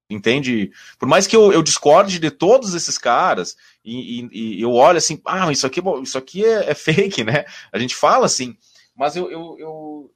[0.10, 0.72] Entende?
[0.98, 3.56] Por mais que eu, eu discorde de todos esses caras
[3.86, 7.24] e, e, e, eu olho assim, ah, isso aqui, é isso aqui é, é, fake,
[7.24, 7.46] né?
[7.72, 8.58] A gente fala assim,
[8.96, 10.12] mas eu, eu, eu,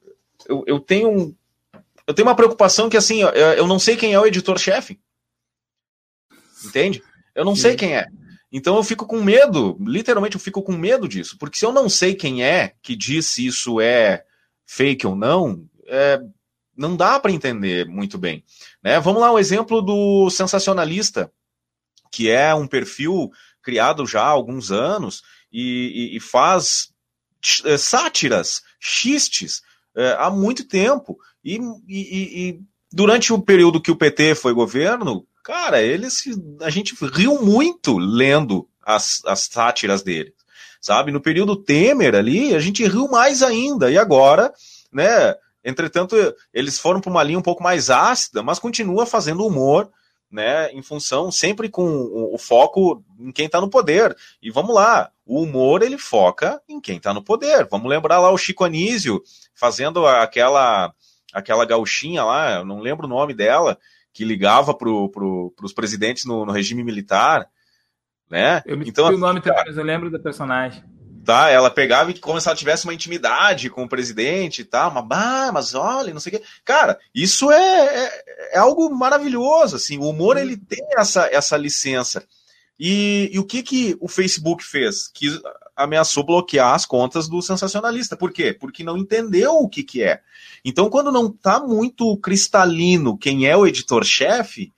[0.48, 1.36] eu, eu tenho
[2.04, 3.20] eu tenho uma preocupação que, assim,
[3.56, 4.98] eu não sei quem é o editor-chefe.
[6.64, 7.00] Entende?
[7.32, 8.08] Eu não sei quem é.
[8.50, 11.88] Então eu fico com medo, literalmente eu fico com medo disso, porque se eu não
[11.88, 14.24] sei quem é que diz se isso é
[14.66, 16.20] fake ou não, é,
[16.76, 18.44] não dá para entender muito bem.
[18.82, 18.98] Né?
[19.00, 21.30] Vamos lá, um exemplo do sensacionalista,
[22.10, 23.30] que é um perfil
[23.62, 25.22] criado já há alguns anos
[25.52, 26.90] e, e, e faz
[27.64, 29.62] é, sátiras, xistes,
[29.94, 31.18] é, há muito tempo.
[31.44, 36.24] E, e, durante o período que o PT foi governo, cara, eles
[36.60, 40.34] a gente riu muito lendo as, as sátiras dele,
[40.78, 41.10] sabe?
[41.10, 44.52] No período Temer ali, a gente riu mais ainda, e agora,
[44.92, 45.34] né?
[45.64, 46.14] Entretanto,
[46.52, 49.90] eles foram para uma linha um pouco mais ácida, mas continua fazendo humor,
[50.30, 50.70] né?
[50.72, 54.14] Em função sempre com o, o foco em quem está no poder.
[54.42, 57.66] E vamos lá, o humor ele foca em quem está no poder.
[57.70, 59.22] Vamos lembrar lá o Chico Anísio
[59.54, 60.92] fazendo aquela
[61.32, 63.78] aquela gauchinha lá, eu não lembro o nome dela,
[64.18, 67.48] que ligava para pro, os presidentes no, no, regime militar,
[68.28, 68.64] né?
[68.66, 70.82] Eu me então, o nome também, mas eu lembro da personagem.
[71.24, 74.90] Tá, ela pegava e como se ela tivesse uma intimidade com o presidente e tal,
[74.92, 76.44] mas, ah, mas olha, não sei o quê.
[76.64, 82.26] Cara, isso é, é, é, algo maravilhoso, assim, o humor ele tem essa, essa licença.
[82.76, 85.06] E, e o que que o Facebook fez?
[85.14, 85.28] Que
[85.78, 88.16] ameaçou bloquear as contas do sensacionalista.
[88.16, 88.52] Por quê?
[88.52, 90.20] Porque não entendeu o que, que é.
[90.64, 94.72] Então, quando não está muito cristalino quem é o editor-chefe,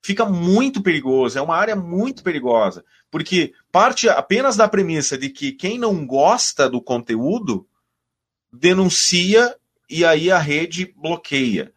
[0.00, 1.36] fica muito perigoso.
[1.36, 2.84] É uma área muito perigosa.
[3.10, 7.66] Porque parte apenas da premissa de que quem não gosta do conteúdo
[8.52, 9.56] denuncia
[9.88, 11.72] e aí a rede bloqueia.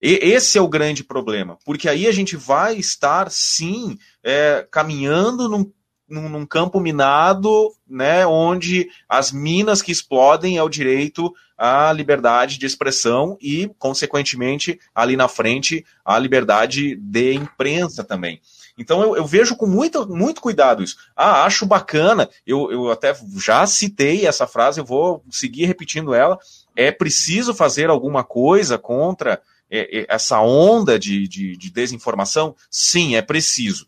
[0.00, 5.46] E esse é o grande problema, porque aí a gente vai estar, sim, é, caminhando
[5.46, 5.70] num
[6.10, 12.58] num, num, campo minado, né, onde as minas que explodem é o direito à liberdade
[12.58, 18.40] de expressão e, consequentemente, ali na frente, a liberdade de imprensa também.
[18.76, 20.96] Então eu, eu, vejo com muito, muito cuidado isso.
[21.14, 26.38] Ah, acho bacana, eu, eu até já citei essa frase, eu vou seguir repetindo ela.
[26.74, 29.40] É preciso fazer alguma coisa contra
[29.70, 32.56] é, é, essa onda de, de, de desinformação?
[32.70, 33.86] Sim, é preciso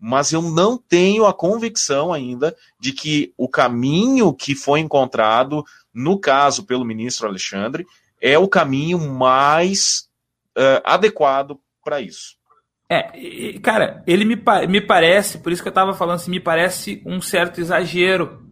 [0.00, 6.18] mas eu não tenho a convicção ainda de que o caminho que foi encontrado, no
[6.18, 7.86] caso pelo ministro Alexandre,
[8.20, 10.08] é o caminho mais
[10.56, 12.40] uh, adequado para isso.
[12.88, 17.02] É, cara, ele me, me parece, por isso que eu estava falando assim, me parece
[17.06, 18.42] um certo exagero.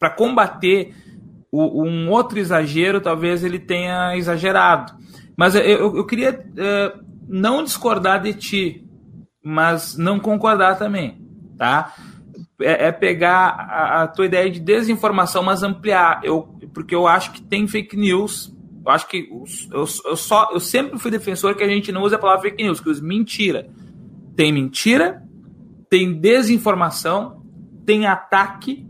[0.00, 0.92] Para combater
[1.52, 4.92] o, um outro exagero, talvez ele tenha exagerado.
[5.36, 8.83] Mas eu, eu, queria uh, não discordar de ti,
[9.44, 11.20] mas não concordar também,
[11.58, 11.92] tá?
[12.60, 16.20] É, é pegar a, a, tua ideia de desinformação, mas ampliar.
[16.24, 18.54] Eu, porque eu acho que tem fake news.
[18.84, 19.28] Eu acho que
[19.70, 22.62] eu, eu, só, eu sempre fui defensor que a gente não usa a palavra fake
[22.62, 23.68] news, que usa mentira.
[24.34, 25.22] Tem mentira,
[25.90, 27.42] tem desinformação,
[27.84, 28.86] tem ataque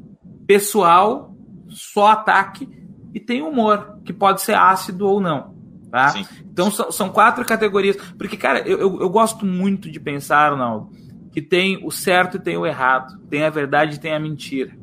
[0.46, 1.34] pessoal,
[1.68, 2.68] só ataque,
[3.12, 5.53] e tem humor, que pode ser ácido ou não.
[5.94, 6.08] Tá?
[6.08, 6.26] Sim.
[6.50, 7.96] Então são, são, quatro categorias.
[8.18, 10.90] Porque, cara, eu, eu, eu, gosto muito de pensar, Arnaldo,
[11.30, 14.76] que tem o certo e tem o errado, tem a verdade e tem a mentira.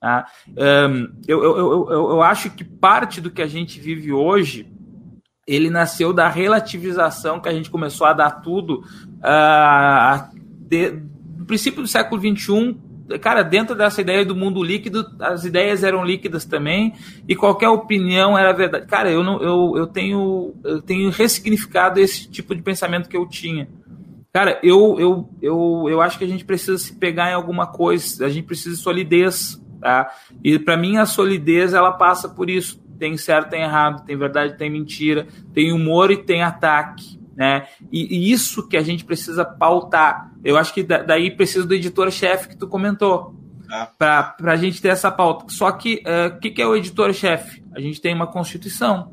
[0.00, 0.26] Tá?
[0.48, 4.68] Um, eu, eu, eu, eu acho que parte do que a gente vive hoje
[5.46, 8.82] ele nasceu da relativização que a gente começou a dar tudo
[9.18, 10.36] uh,
[10.68, 10.90] de,
[11.38, 12.76] no princípio do século XXI
[13.20, 16.94] cara, dentro dessa ideia do mundo líquido, as ideias eram líquidas também
[17.26, 18.86] e qualquer opinião era verdade.
[18.86, 23.26] Cara, eu não, eu, eu tenho, eu tenho ressignificado esse tipo de pensamento que eu
[23.26, 23.68] tinha.
[24.32, 28.26] Cara, eu, eu, eu, eu acho que a gente precisa se pegar em alguma coisa,
[28.26, 30.10] a gente precisa de solidez, tá?
[30.44, 32.78] E para mim a solidez ela passa por isso.
[32.98, 37.68] Tem certo, tem errado, tem verdade, tem mentira, tem humor e tem ataque né?
[37.92, 40.32] E, e, isso que a gente precisa pautar.
[40.42, 43.32] Eu acho que daí precisa do editor-chefe que tu comentou.
[43.70, 43.86] Ah.
[43.96, 45.44] Para a gente ter essa pauta.
[45.48, 47.62] Só que o uh, que, que é o editor-chefe?
[47.72, 49.12] A gente tem uma Constituição.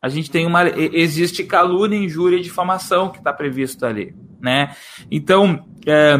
[0.00, 0.66] A gente tem uma.
[0.66, 4.12] Existe calúnia, injúria e difamação que está previsto ali.
[4.40, 4.74] Né?
[5.08, 6.16] Então, é,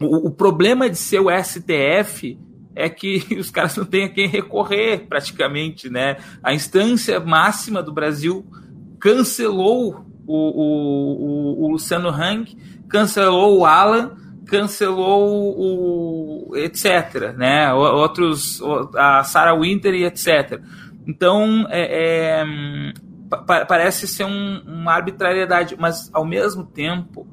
[0.00, 2.36] o, o problema de ser o STF
[2.74, 5.88] é que os caras não têm a quem recorrer, praticamente.
[5.88, 6.16] Né?
[6.42, 8.44] A instância máxima do Brasil
[8.98, 12.54] cancelou o, o, o, Luciano Hang,
[12.88, 14.14] cancelou o Alan,
[14.46, 17.72] cancelou o etc, né?
[17.72, 18.60] Outros,
[18.94, 20.60] a Sarah Winter e etc.
[21.06, 27.26] Então, é, é, parece ser um, uma arbitrariedade, mas ao mesmo tempo,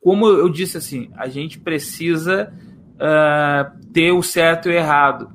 [0.00, 2.52] como eu disse assim, a gente precisa
[2.94, 5.32] uh, ter o certo e o errado.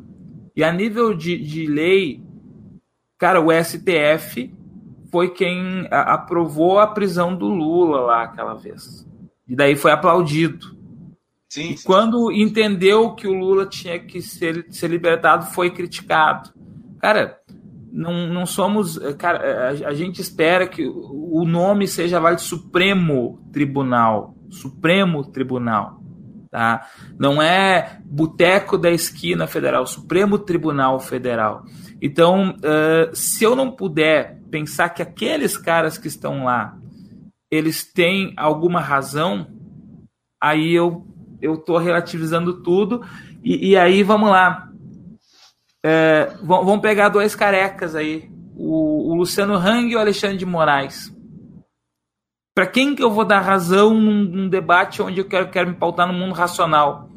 [0.55, 2.21] E a nível de, de lei,
[3.17, 4.53] cara, o STF
[5.13, 9.07] foi quem aprovou a prisão do Lula lá aquela vez.
[9.47, 10.75] E daí foi aplaudido.
[11.47, 11.85] Sim, sim.
[11.85, 16.49] quando entendeu que o Lula tinha que ser, ser libertado, foi criticado.
[16.99, 17.37] Cara,
[17.91, 18.97] não, não somos.
[19.19, 24.33] Cara, a, a gente espera que o nome seja Vale Supremo Tribunal.
[24.49, 26.02] Supremo Tribunal.
[26.53, 26.87] Tá?
[27.17, 31.65] Não é Boteco da Esquina Federal, Supremo Tribunal Federal.
[31.99, 36.77] Então, uh, se eu não puder pensar que aqueles caras que estão lá,
[37.49, 39.47] eles têm alguma razão,
[40.39, 41.07] aí eu
[41.41, 43.03] eu estou relativizando tudo
[43.43, 44.69] e, e, aí vamos lá.
[45.83, 51.11] É, vamos pegar dois carecas aí, o, o Luciano Hang e o Alexandre de Moraes.
[52.55, 55.75] Para quem que eu vou dar razão num, num, debate onde eu quero, quero me
[55.75, 57.09] pautar no mundo racional?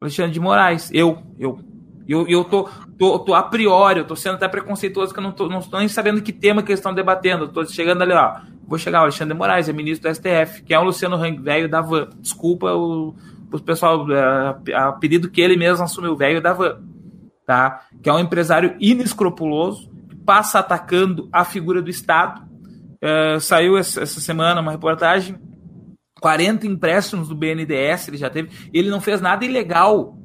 [0.00, 1.60] Alexandre de Moraes, eu, eu.
[2.08, 2.66] Eu, eu tô,
[2.98, 5.78] tô, tô a priori, eu tô sendo até preconceituoso, que eu não tô, não tô
[5.78, 7.44] nem sabendo que tema que eles estão debatendo.
[7.44, 8.40] Eu tô chegando ali, ó.
[8.66, 11.68] Vou chegar, Alexandre de Moraes, é ministro do STF, que é o Luciano Hang, velho
[11.68, 12.08] da van.
[12.18, 13.14] Desculpa o,
[13.52, 16.80] o pessoal, é, a, a pedido que ele mesmo assumiu, velho da van.
[17.46, 17.82] Tá?
[18.02, 22.47] Que é um empresário inescrupuloso, que passa atacando a figura do Estado.
[23.00, 25.38] É, saiu essa, essa semana uma reportagem
[26.20, 28.50] 40 empréstimos do BNDES ele já teve.
[28.72, 30.16] Ele não fez nada ilegal.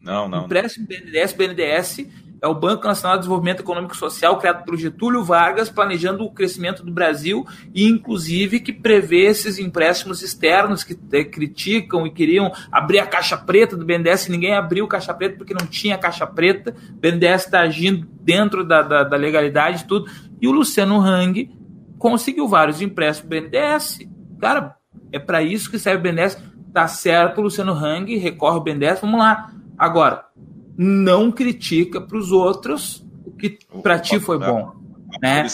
[0.00, 0.44] Não, não.
[0.44, 2.06] Empréstimo BNDES, BNDES
[2.40, 6.32] é o Banco Nacional de Desenvolvimento Econômico e Social, criado por Getúlio Vargas, planejando o
[6.32, 7.44] crescimento do Brasil
[7.74, 13.36] e, inclusive, que prevê esses empréstimos externos que é, criticam e queriam abrir a caixa
[13.36, 14.28] preta do BNDES.
[14.28, 16.74] Ninguém abriu caixa preta porque não tinha caixa preta.
[16.90, 20.08] O BNDES está agindo dentro da, da, da legalidade e tudo.
[20.40, 21.57] E o Luciano Hang
[21.98, 24.00] conseguiu vários empréstimos BNDES.
[24.40, 24.76] Cara,
[25.12, 26.38] é para isso que serve o BNDES.
[26.72, 29.52] Tá certo, Luciano Hang, recorre ao BNDES, vamos lá.
[29.76, 30.24] Agora,
[30.76, 34.72] não critica para os outros o que para ti foi bom.
[35.20, 35.46] né?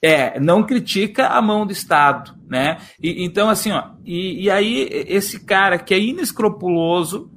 [0.00, 0.34] É.
[0.34, 2.78] é, não critica a mão do Estado, né?
[3.00, 7.30] E, então, assim, ó, e, e, aí esse cara que é inescrupuloso,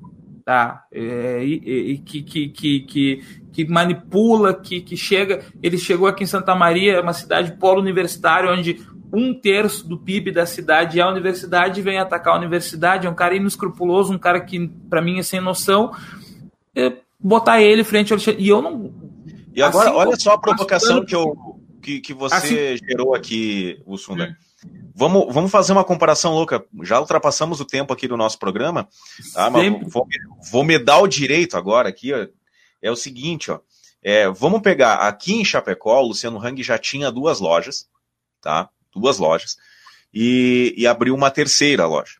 [0.47, 0.85] tá?
[0.93, 3.21] É, e, e que, que, que,
[3.51, 5.43] que, manipula, que, que chega.
[5.61, 8.81] Ele chegou aqui em Santa Maria, uma cidade polo universitário, onde
[9.11, 13.13] um terço do PIB da cidade é a universidade, vem atacar a universidade, é um
[13.13, 15.91] cara inescrupuloso, um cara que, para mim, é sem noção.
[16.73, 18.93] É botar ele frente ao E eu não.
[19.53, 22.35] E agora, assim, olha só a provocação que, eu, que, que você
[22.77, 24.29] assim, gerou aqui, Ussunda.
[24.29, 24.46] Hum.
[24.95, 26.65] Vamos, vamos fazer uma comparação louca.
[26.83, 28.87] Já ultrapassamos o tempo aqui do nosso programa.
[29.33, 29.49] Tá?
[29.49, 30.07] Mas vou,
[30.51, 32.13] vou me dar o direito agora aqui.
[32.13, 32.27] Ó.
[32.81, 33.59] É o seguinte, ó.
[34.01, 37.89] É, vamos pegar aqui em Chapecó, o Luciano Hang já tinha duas lojas,
[38.41, 38.69] tá?
[38.95, 39.57] duas lojas,
[40.13, 42.19] e, e abriu uma terceira loja.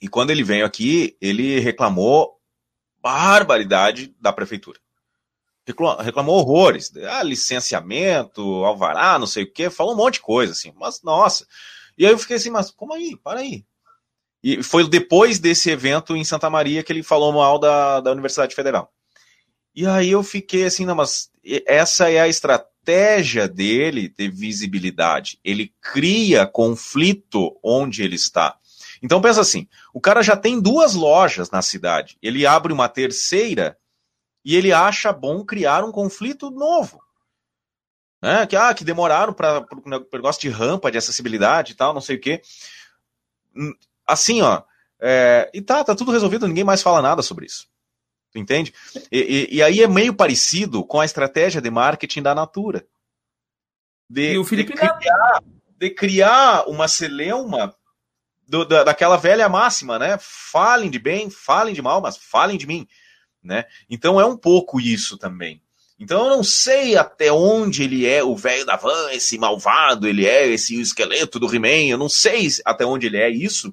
[0.00, 2.38] E quando ele veio aqui, ele reclamou
[3.02, 4.78] barbaridade da prefeitura.
[6.00, 6.92] Reclamou horrores.
[7.08, 10.72] Ah, licenciamento, alvará, não sei o quê, falou um monte de coisa, assim.
[10.76, 11.46] Mas, nossa.
[11.98, 13.16] E aí eu fiquei assim, mas como aí?
[13.16, 13.64] Para aí.
[14.42, 18.54] E foi depois desse evento em Santa Maria que ele falou mal da, da Universidade
[18.54, 18.92] Federal.
[19.74, 21.30] E aí eu fiquei assim, não, mas
[21.66, 25.38] essa é a estratégia dele de visibilidade.
[25.44, 28.56] Ele cria conflito onde ele está.
[29.02, 33.76] Então pensa assim, o cara já tem duas lojas na cidade, ele abre uma terceira
[34.46, 37.02] e ele acha bom criar um conflito novo.
[38.22, 38.46] Né?
[38.46, 42.14] Que, ah, que demoraram para o negócio de rampa, de acessibilidade e tal, não sei
[42.14, 42.40] o quê.
[43.56, 43.74] Hum,
[44.06, 44.62] assim, ó,
[45.00, 47.66] é, e tá, tá tudo resolvido, ninguém mais fala nada sobre isso.
[48.30, 48.72] Tu entende?
[49.10, 52.86] E, e, e, aí é meio parecido com a estratégia de marketing da Natura.
[54.08, 54.98] De, de criar,
[55.76, 57.74] de criar uma celeuma
[58.46, 60.16] do, da, daquela velha máxima, né?
[60.20, 62.86] Falem de bem, falem de mal, mas falem de mim.
[63.46, 63.64] Né?
[63.88, 65.62] Então é um pouco isso também.
[65.98, 70.26] Então eu não sei até onde ele é o velho da van, esse malvado, ele
[70.26, 73.72] é esse esqueleto do He-Man, eu não sei até onde ele é isso,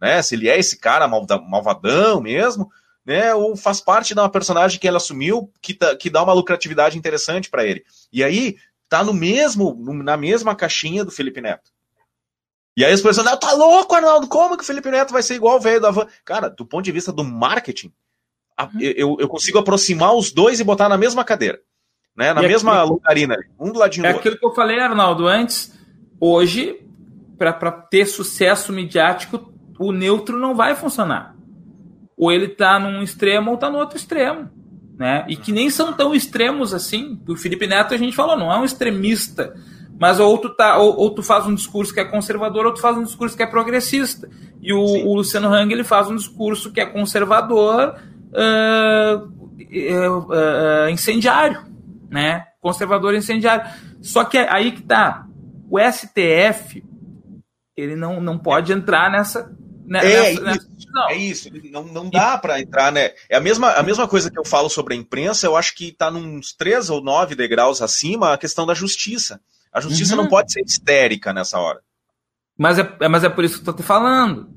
[0.00, 0.22] né?
[0.22, 2.70] Se ele é esse cara malvadão mesmo,
[3.04, 6.32] né, ou faz parte de uma personagem que ele assumiu que, tá, que dá uma
[6.32, 7.84] lucratividade interessante para ele.
[8.12, 8.56] E aí
[8.88, 11.70] tá no mesmo na mesma caixinha do Felipe Neto.
[12.76, 15.34] E aí as pessoas falam, tá louco, Arnaldo, como que o Felipe Neto vai ser
[15.34, 16.06] igual o velho da van?
[16.24, 17.92] Cara, do ponto de vista do marketing,
[18.64, 18.80] uhum.
[18.80, 21.58] eu, eu consigo aproximar os dois e botar na mesma cadeira.
[22.16, 24.28] Né, na e mesma aquilo, lugarina, um do ladinho é do outro.
[24.28, 25.72] É aquilo que eu falei, Arnaldo, antes.
[26.20, 26.80] Hoje,
[27.38, 31.34] para ter sucesso midiático, o neutro não vai funcionar
[32.20, 34.50] ou ele está num extremo ou está no outro extremo.
[34.98, 35.24] Né?
[35.26, 37.18] E que nem são tão extremos assim.
[37.26, 39.54] O Felipe Neto, a gente falou, não é um extremista.
[39.98, 42.80] Mas ou tu, tá, ou, ou tu faz um discurso que é conservador, ou tu
[42.82, 44.28] faz um discurso que é progressista.
[44.60, 47.96] E o, o Luciano Hang ele faz um discurso que é conservador,
[48.32, 51.64] uh, uh, incendiário.
[52.10, 52.46] Né?
[52.60, 53.70] Conservador incendiário.
[54.02, 55.26] Só que aí que tá.
[55.70, 56.82] O STF
[57.76, 59.50] ele não, não pode entrar nessa,
[59.86, 61.08] Né, é, nessa, isso, não.
[61.08, 61.50] é isso.
[61.70, 63.12] Não, não dá para entrar, né?
[63.28, 65.88] É a mesma, a mesma coisa que eu falo sobre a imprensa, eu acho que
[65.88, 69.40] está uns três ou nove degraus acima a questão da justiça.
[69.72, 70.22] A justiça uhum.
[70.22, 71.80] não pode ser histérica nessa hora.
[72.58, 74.50] Mas é, mas é por isso que eu tô te falando.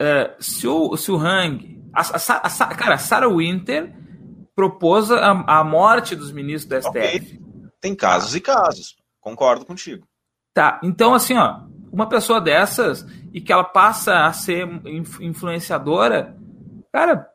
[0.00, 1.79] É, se, o, se o Hang.
[1.92, 3.92] A, a, a, cara, a Sarah Winter
[4.54, 7.16] propôs a, a morte dos ministros do STF.
[7.16, 7.40] Okay.
[7.80, 8.96] Tem casos e casos.
[9.20, 10.06] Concordo contigo.
[10.52, 11.62] Tá, então assim, ó,
[11.92, 14.68] uma pessoa dessas e que ela passa a ser
[15.20, 16.36] influenciadora,
[16.92, 17.28] cara,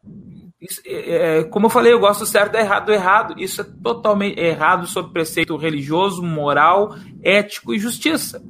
[0.59, 3.35] isso, é, é, como eu falei, eu gosto certo do errado, do errado.
[3.37, 8.41] Isso é totalmente errado sobre preceito religioso, moral, ético e justiça.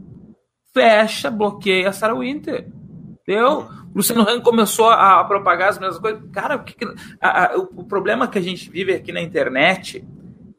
[0.74, 2.68] Fecha, bloqueia a Sarah Winter.
[3.28, 3.68] Entendeu?
[3.94, 6.22] Luciano Hang começou a, a, propagar as mesmas coisas.
[6.32, 6.76] Cara, o, que,
[7.20, 10.06] a, a, o problema que a gente vive aqui na internet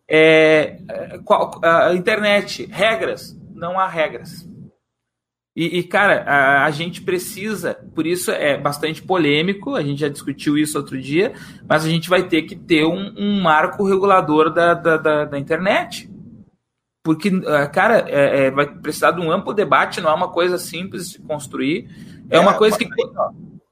[0.08, 1.20] é, é
[1.62, 4.48] a internet, regras, não há regras.
[5.54, 10.08] E, e cara, a, a, gente precisa, por isso é bastante polêmico, a gente já
[10.08, 11.32] discutiu isso outro dia,
[11.68, 15.38] mas a gente vai ter que ter um, um marco regulador da, da, da, da
[15.38, 16.10] internet.
[17.02, 20.58] Porque, ah, cara, é, é, vai precisar de um amplo debate, não é uma coisa
[20.58, 21.88] simples de construir.
[22.30, 22.86] É, é uma coisa que.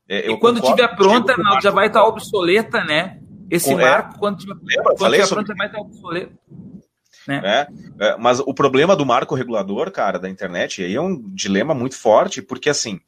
[0.08, 3.20] É, e quando tiver pronta, já vai estar obsoleta, né?
[3.50, 4.94] Esse Com, marco, quando tiver, Lembra?
[4.96, 6.32] quando tiver pronto, já vai estar obsoleto.
[7.26, 7.40] Né?
[7.44, 11.74] É, é, mas o problema do marco regulador, cara, da internet, aí é um dilema
[11.74, 13.00] muito forte, porque assim,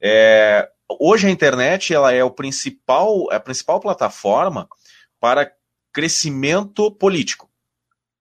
[0.00, 0.68] é,
[1.00, 4.68] hoje a internet ela é o principal, é a principal plataforma
[5.18, 5.50] para
[5.92, 7.48] crescimento político.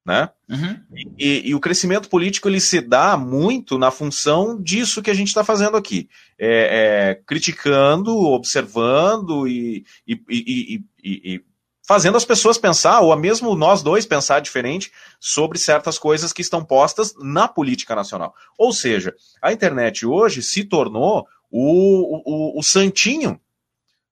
[0.05, 0.29] Né?
[0.51, 0.77] Uhum.
[1.17, 5.29] E, e, o crescimento político ele se dá muito na função disso que a gente
[5.29, 11.41] está fazendo aqui, é, é, criticando, observando e, e, e,
[11.87, 14.91] fazendo as pessoas pensar, ou mesmo nós dois pensar diferente
[15.21, 18.35] sobre certas coisas que estão postas na política nacional.
[18.57, 23.39] Ou seja, a internet hoje se tornou o, o, o santinho.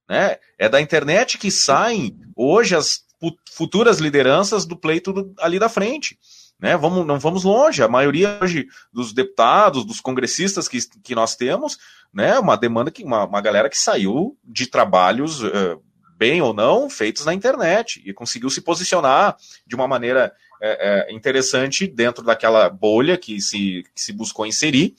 [0.07, 0.37] Né?
[0.57, 3.03] É da internet que saem hoje as
[3.51, 6.17] futuras lideranças do pleito do, ali da frente.
[6.59, 6.75] Né?
[6.75, 7.81] Vamos, não vamos longe.
[7.81, 11.77] A maioria hoje dos deputados, dos congressistas que, que nós temos,
[12.13, 15.81] né, uma demanda que uma, uma galera que saiu de trabalhos uh,
[16.17, 21.13] bem ou não, feitos na internet, e conseguiu se posicionar de uma maneira é, é,
[21.15, 24.95] interessante dentro daquela bolha que se, que se buscou inserir,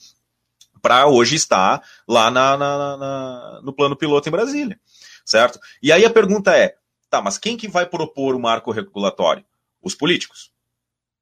[0.81, 4.79] para hoje estar lá na, na, na, no plano piloto em Brasília,
[5.23, 5.59] certo?
[5.81, 6.75] E aí a pergunta é,
[7.11, 9.45] tá, mas quem que vai propor o marco regulatório?
[9.81, 10.51] Os políticos.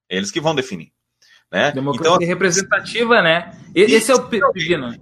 [0.09, 0.91] Eles que vão definir.
[1.51, 1.71] Né?
[1.71, 3.57] Democracia então, representativa, né?
[3.73, 4.93] Esse é o pepino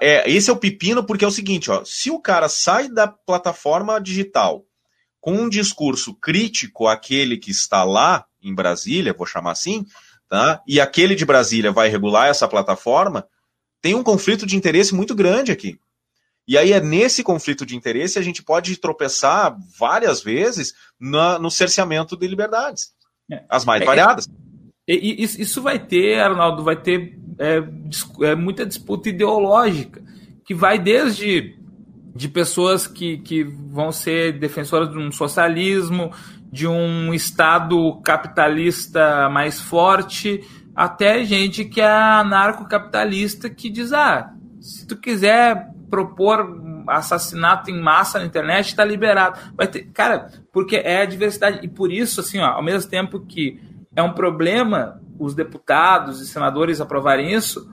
[0.00, 3.06] é, esse é o pepino, porque é o seguinte: ó, se o cara sai da
[3.06, 4.64] plataforma digital
[5.20, 9.84] com um discurso crítico àquele que está lá em Brasília, vou chamar assim,
[10.28, 10.62] tá?
[10.66, 13.26] e aquele de Brasília vai regular essa plataforma,
[13.82, 15.78] tem um conflito de interesse muito grande aqui.
[16.48, 21.50] E aí é nesse conflito de interesse a gente pode tropeçar várias vezes na, no
[21.50, 22.94] cerceamento de liberdades.
[23.30, 23.44] É.
[23.50, 24.26] As mais é, variadas.
[24.88, 27.62] É, isso vai ter, Arnaldo, vai ter é,
[28.22, 30.02] é muita disputa ideológica,
[30.46, 31.54] que vai desde
[32.14, 36.10] de pessoas que, que vão ser defensoras de um socialismo,
[36.50, 40.42] de um Estado capitalista mais forte,
[40.74, 48.18] até gente que é anarcocapitalista que diz: ah, se tu quiser propor assassinato em massa
[48.18, 49.38] na internet, está liberado.
[49.54, 51.60] Vai ter, cara, porque é a diversidade.
[51.62, 53.60] E por isso, assim, ó, ao mesmo tempo que
[53.94, 57.68] é um problema os deputados e senadores aprovarem isso,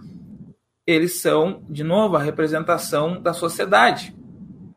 [0.85, 4.15] eles são, de novo, a representação da sociedade.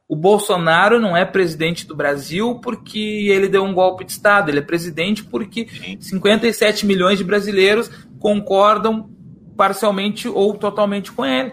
[0.08, 4.60] O Bolsonaro não é presidente do Brasil porque ele deu um golpe de Estado, ele
[4.60, 5.66] é presidente porque
[6.00, 9.10] 57 milhões de brasileiros concordam
[9.54, 11.52] parcialmente ou totalmente com ele.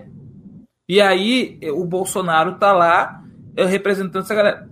[0.87, 3.23] E aí o Bolsonaro está lá
[3.55, 4.69] eh, representando essa galera.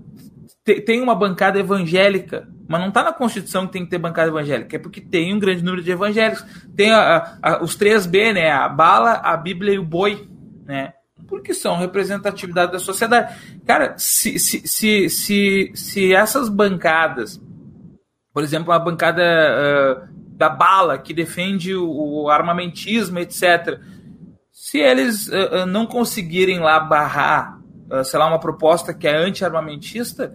[0.86, 4.76] Tem uma bancada evangélica mas não está na Constituição que tem que ter bancada evangélica,
[4.76, 6.44] é porque tem um grande número de evangélicos.
[6.76, 8.52] Tem a, a, os três B, né?
[8.52, 10.28] A bala, a Bíblia e o boi,
[10.66, 10.94] né?
[11.28, 13.36] Porque são representatividade da sociedade.
[13.66, 17.42] Cara, se, se, se, se, se essas bancadas,
[18.34, 23.80] por exemplo, a bancada uh, da bala, que defende o, o armamentismo, etc.,
[24.64, 27.60] se eles uh, não conseguirem lá barrar,
[27.92, 30.34] uh, sei lá, uma proposta que é anti-armamentista,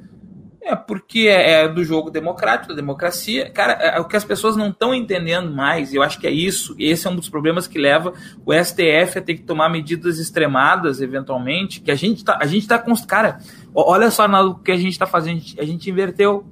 [0.61, 3.49] é porque é, é do jogo democrático, da democracia.
[3.49, 6.31] Cara, é, é, o que as pessoas não estão entendendo mais, eu acho que é
[6.31, 8.13] isso, esse é um dos problemas que leva
[8.45, 12.69] o STF a ter que tomar medidas extremadas, eventualmente, que a gente tá, a gente
[12.69, 13.07] tá com os.
[13.07, 13.39] Cara,
[13.75, 16.45] olha só o que a gente está fazendo, a gente inverteu.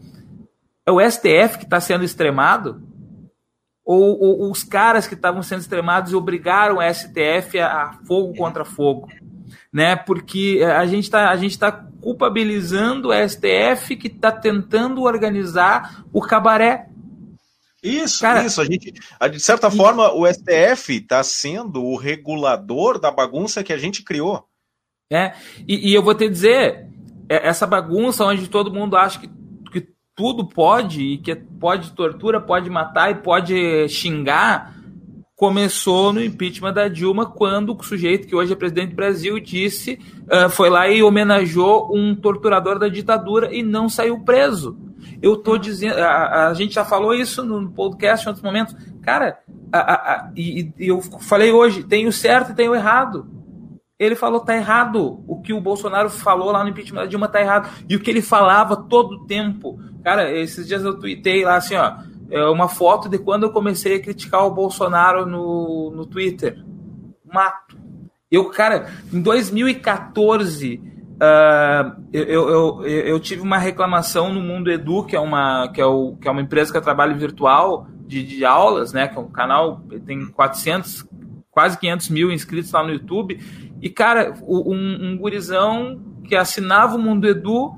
[0.86, 2.81] É o STF que está sendo extremado,
[3.87, 8.65] ou, ou, os caras que estavam sendo extremados obrigaram o STF a, a fogo contra
[8.65, 9.09] fogo.
[9.73, 9.95] né?
[9.95, 16.21] Porque a gente está a gente tá culpabilizando o STF que está tentando organizar o
[16.21, 16.89] cabaré.
[17.83, 18.61] Isso, Cara, isso.
[18.61, 18.93] A gente,
[19.31, 19.77] de certa e...
[19.77, 24.45] forma, o STF está sendo o regulador da bagunça que a gente criou.
[25.13, 25.35] É,
[25.69, 26.89] e, e eu vou te dizer,
[27.29, 29.31] é, essa bagunça onde todo mundo acha que
[30.17, 34.75] tudo pode, e que pode tortura, pode matar e pode xingar,
[35.37, 39.99] começou no impeachment da Dilma, quando o sujeito que hoje é presidente do Brasil disse,
[40.23, 44.79] uh, foi lá e homenageou um torturador da ditadura e não saiu preso.
[45.21, 48.75] Eu tô dizendo, a, a gente já falou isso no podcast em outros momentos.
[49.03, 49.39] Cara,
[49.71, 53.36] a, a, e, e eu falei hoje, tem o certo e tem o errado.
[53.98, 55.23] Ele falou tá errado.
[55.27, 57.70] O que o Bolsonaro falou lá no impeachment da Dilma tá errado.
[57.89, 59.78] E o que ele falava todo o tempo.
[60.05, 61.97] Cara, esses dias eu tuitei lá assim, ó
[62.31, 66.62] é uma foto de quando eu comecei a criticar o Bolsonaro no, no Twitter.
[67.24, 67.77] Mato.
[68.31, 70.81] Eu, cara, em 2014,
[71.14, 75.81] uh, eu, eu, eu, eu, tive uma reclamação no Mundo Edu, que é uma, que
[75.81, 79.06] é o, que é uma empresa que trabalha virtual de, de aulas, né?
[79.06, 81.06] Que é um canal, tem 400,
[81.51, 83.39] quase 500 mil inscritos lá no YouTube.
[83.87, 87.73] E, cara, um, um gurizão que assinava o Mundo Edu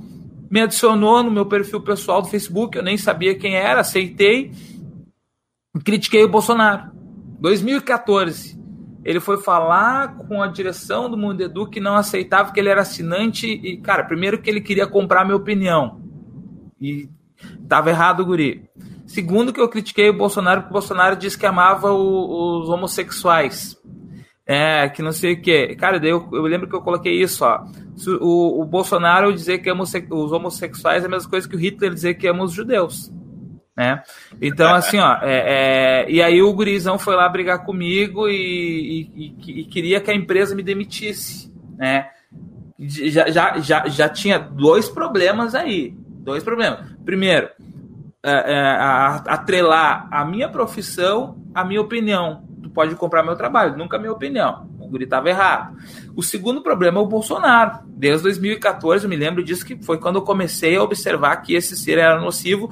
[0.50, 4.50] me adicionou no meu perfil pessoal do Facebook, eu nem sabia quem era, aceitei,
[5.84, 6.90] critiquei o Bolsonaro.
[7.40, 8.58] 2014,
[9.04, 12.80] ele foi falar com a direção do Mundo Edu que não aceitava que ele era
[12.80, 16.00] assinante e, cara, primeiro que ele queria comprar minha opinião.
[16.80, 17.06] E
[17.68, 18.64] tava errado o guri.
[19.06, 23.76] Segundo que eu critiquei o Bolsonaro, porque o Bolsonaro disse que amava o, os homossexuais.
[24.50, 25.76] É, que não sei o que.
[25.76, 27.66] Cara, eu, eu, lembro que eu coloquei isso, ó.
[28.18, 31.92] O, o Bolsonaro dizer que ama os homossexuais é a mesma coisa que o Hitler
[31.92, 33.12] dizer que ama os judeus.
[33.76, 34.02] Né?
[34.40, 38.32] Então, assim, ó, é, é, e aí o gurizão foi lá brigar comigo e,
[39.14, 42.08] e, e, e queria que a empresa me demitisse, né?
[42.78, 45.94] Já, já, já, já tinha dois problemas aí.
[46.20, 46.90] Dois problemas.
[47.04, 47.50] Primeiro,
[48.22, 48.76] é, é,
[49.26, 54.68] atrelar a minha profissão à minha opinião tu pode comprar meu trabalho, nunca minha opinião.
[54.78, 55.76] O guri estava errado.
[56.16, 57.80] O segundo problema é o Bolsonaro.
[57.86, 61.76] Desde 2014, eu me lembro disso, que foi quando eu comecei a observar que esse
[61.76, 62.70] ser era nocivo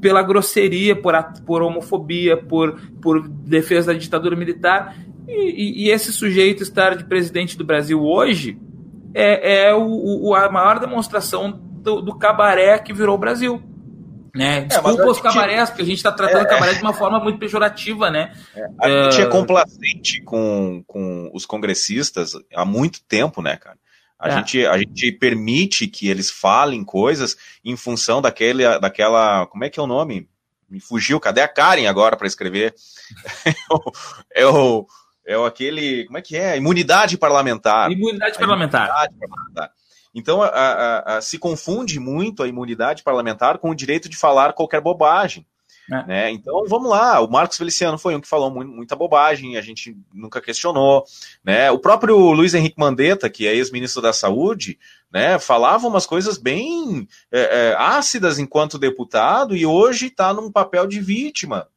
[0.00, 1.14] pela grosseria, por,
[1.46, 4.96] por homofobia, por, por defesa da ditadura militar.
[5.28, 8.58] E, e, e esse sujeito estar de presidente do Brasil hoje
[9.14, 13.62] é, é o, o, a maior demonstração do, do cabaré que virou o Brasil.
[14.34, 14.58] Né?
[14.58, 17.38] É, Desculpa os cabarés, porque a gente está tratando é, cabaré de uma forma muito
[17.38, 18.34] pejorativa, né?
[18.56, 23.76] É, a gente é complacente com, com os congressistas há muito tempo, né, cara?
[24.18, 24.36] A, é.
[24.36, 29.46] gente, a gente permite que eles falem coisas em função daquele, daquela.
[29.46, 30.28] Como é que é o nome?
[30.70, 32.72] Me fugiu, cadê a Karen agora para escrever?
[34.32, 34.86] é, o,
[35.26, 36.06] é o aquele.
[36.06, 36.56] Como é que é?
[36.56, 37.90] Imunidade parlamentar.
[37.90, 38.86] Imunidade parlamentar.
[38.88, 39.72] Imunidade parlamentar.
[40.14, 44.52] Então, a, a, a, se confunde muito a imunidade parlamentar com o direito de falar
[44.52, 45.46] qualquer bobagem.
[45.90, 46.06] É.
[46.06, 46.30] Né?
[46.30, 47.20] Então, vamos lá.
[47.20, 51.04] O Marcos Feliciano foi um que falou muita bobagem, a gente nunca questionou.
[51.44, 51.70] Né?
[51.70, 54.78] O próprio Luiz Henrique Mandetta, que é ex-ministro da Saúde,
[55.12, 57.40] né, falava umas coisas bem é,
[57.70, 61.68] é, ácidas enquanto deputado e hoje está num papel de vítima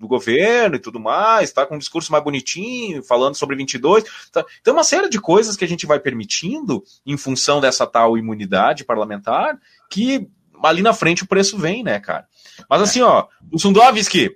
[0.00, 4.02] do governo e tudo mais, tá com um discurso mais bonitinho, falando sobre 22.
[4.32, 4.42] Tá.
[4.60, 8.84] Então, uma série de coisas que a gente vai permitindo em função dessa tal imunidade
[8.84, 9.58] parlamentar,
[9.90, 10.26] que
[10.62, 12.26] ali na frente o preço vem, né, cara?
[12.68, 14.34] Mas assim, ó, o Sundovski,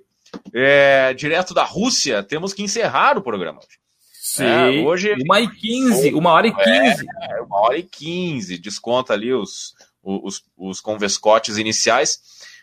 [0.53, 3.79] é, direto da Rússia, temos que encerrar o programa hoje.
[4.11, 7.05] Sim, é, hoje uma e quinze, uma hora e é, quinze.
[7.23, 9.73] É, uma hora e quinze, desconta ali os,
[10.03, 12.19] os, os convescotes iniciais.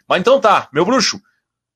[0.08, 1.20] Mas então tá, meu bruxo,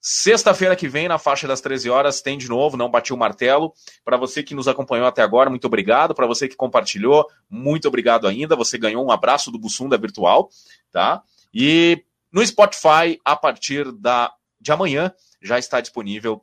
[0.08, 3.72] Sexta-feira que vem, na faixa das 13 horas, tem de novo, não bati o martelo.
[4.04, 6.14] Para você que nos acompanhou até agora, muito obrigado.
[6.14, 8.54] Para você que compartilhou, muito obrigado ainda.
[8.54, 10.48] Você ganhou um abraço do Bussunda Virtual,
[10.92, 11.24] tá?
[11.52, 14.30] E no Spotify, a partir da,
[14.60, 15.12] de amanhã,
[15.42, 16.40] já está disponível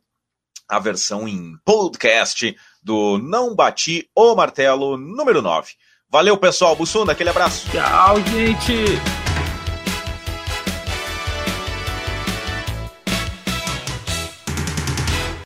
[0.67, 2.53] a versão em podcast
[2.83, 5.71] do Não Bati o Martelo número 9.
[6.09, 6.75] Valeu, pessoal.
[6.75, 7.71] Bussunda, aquele abraço.
[7.71, 9.22] Tchau, gente.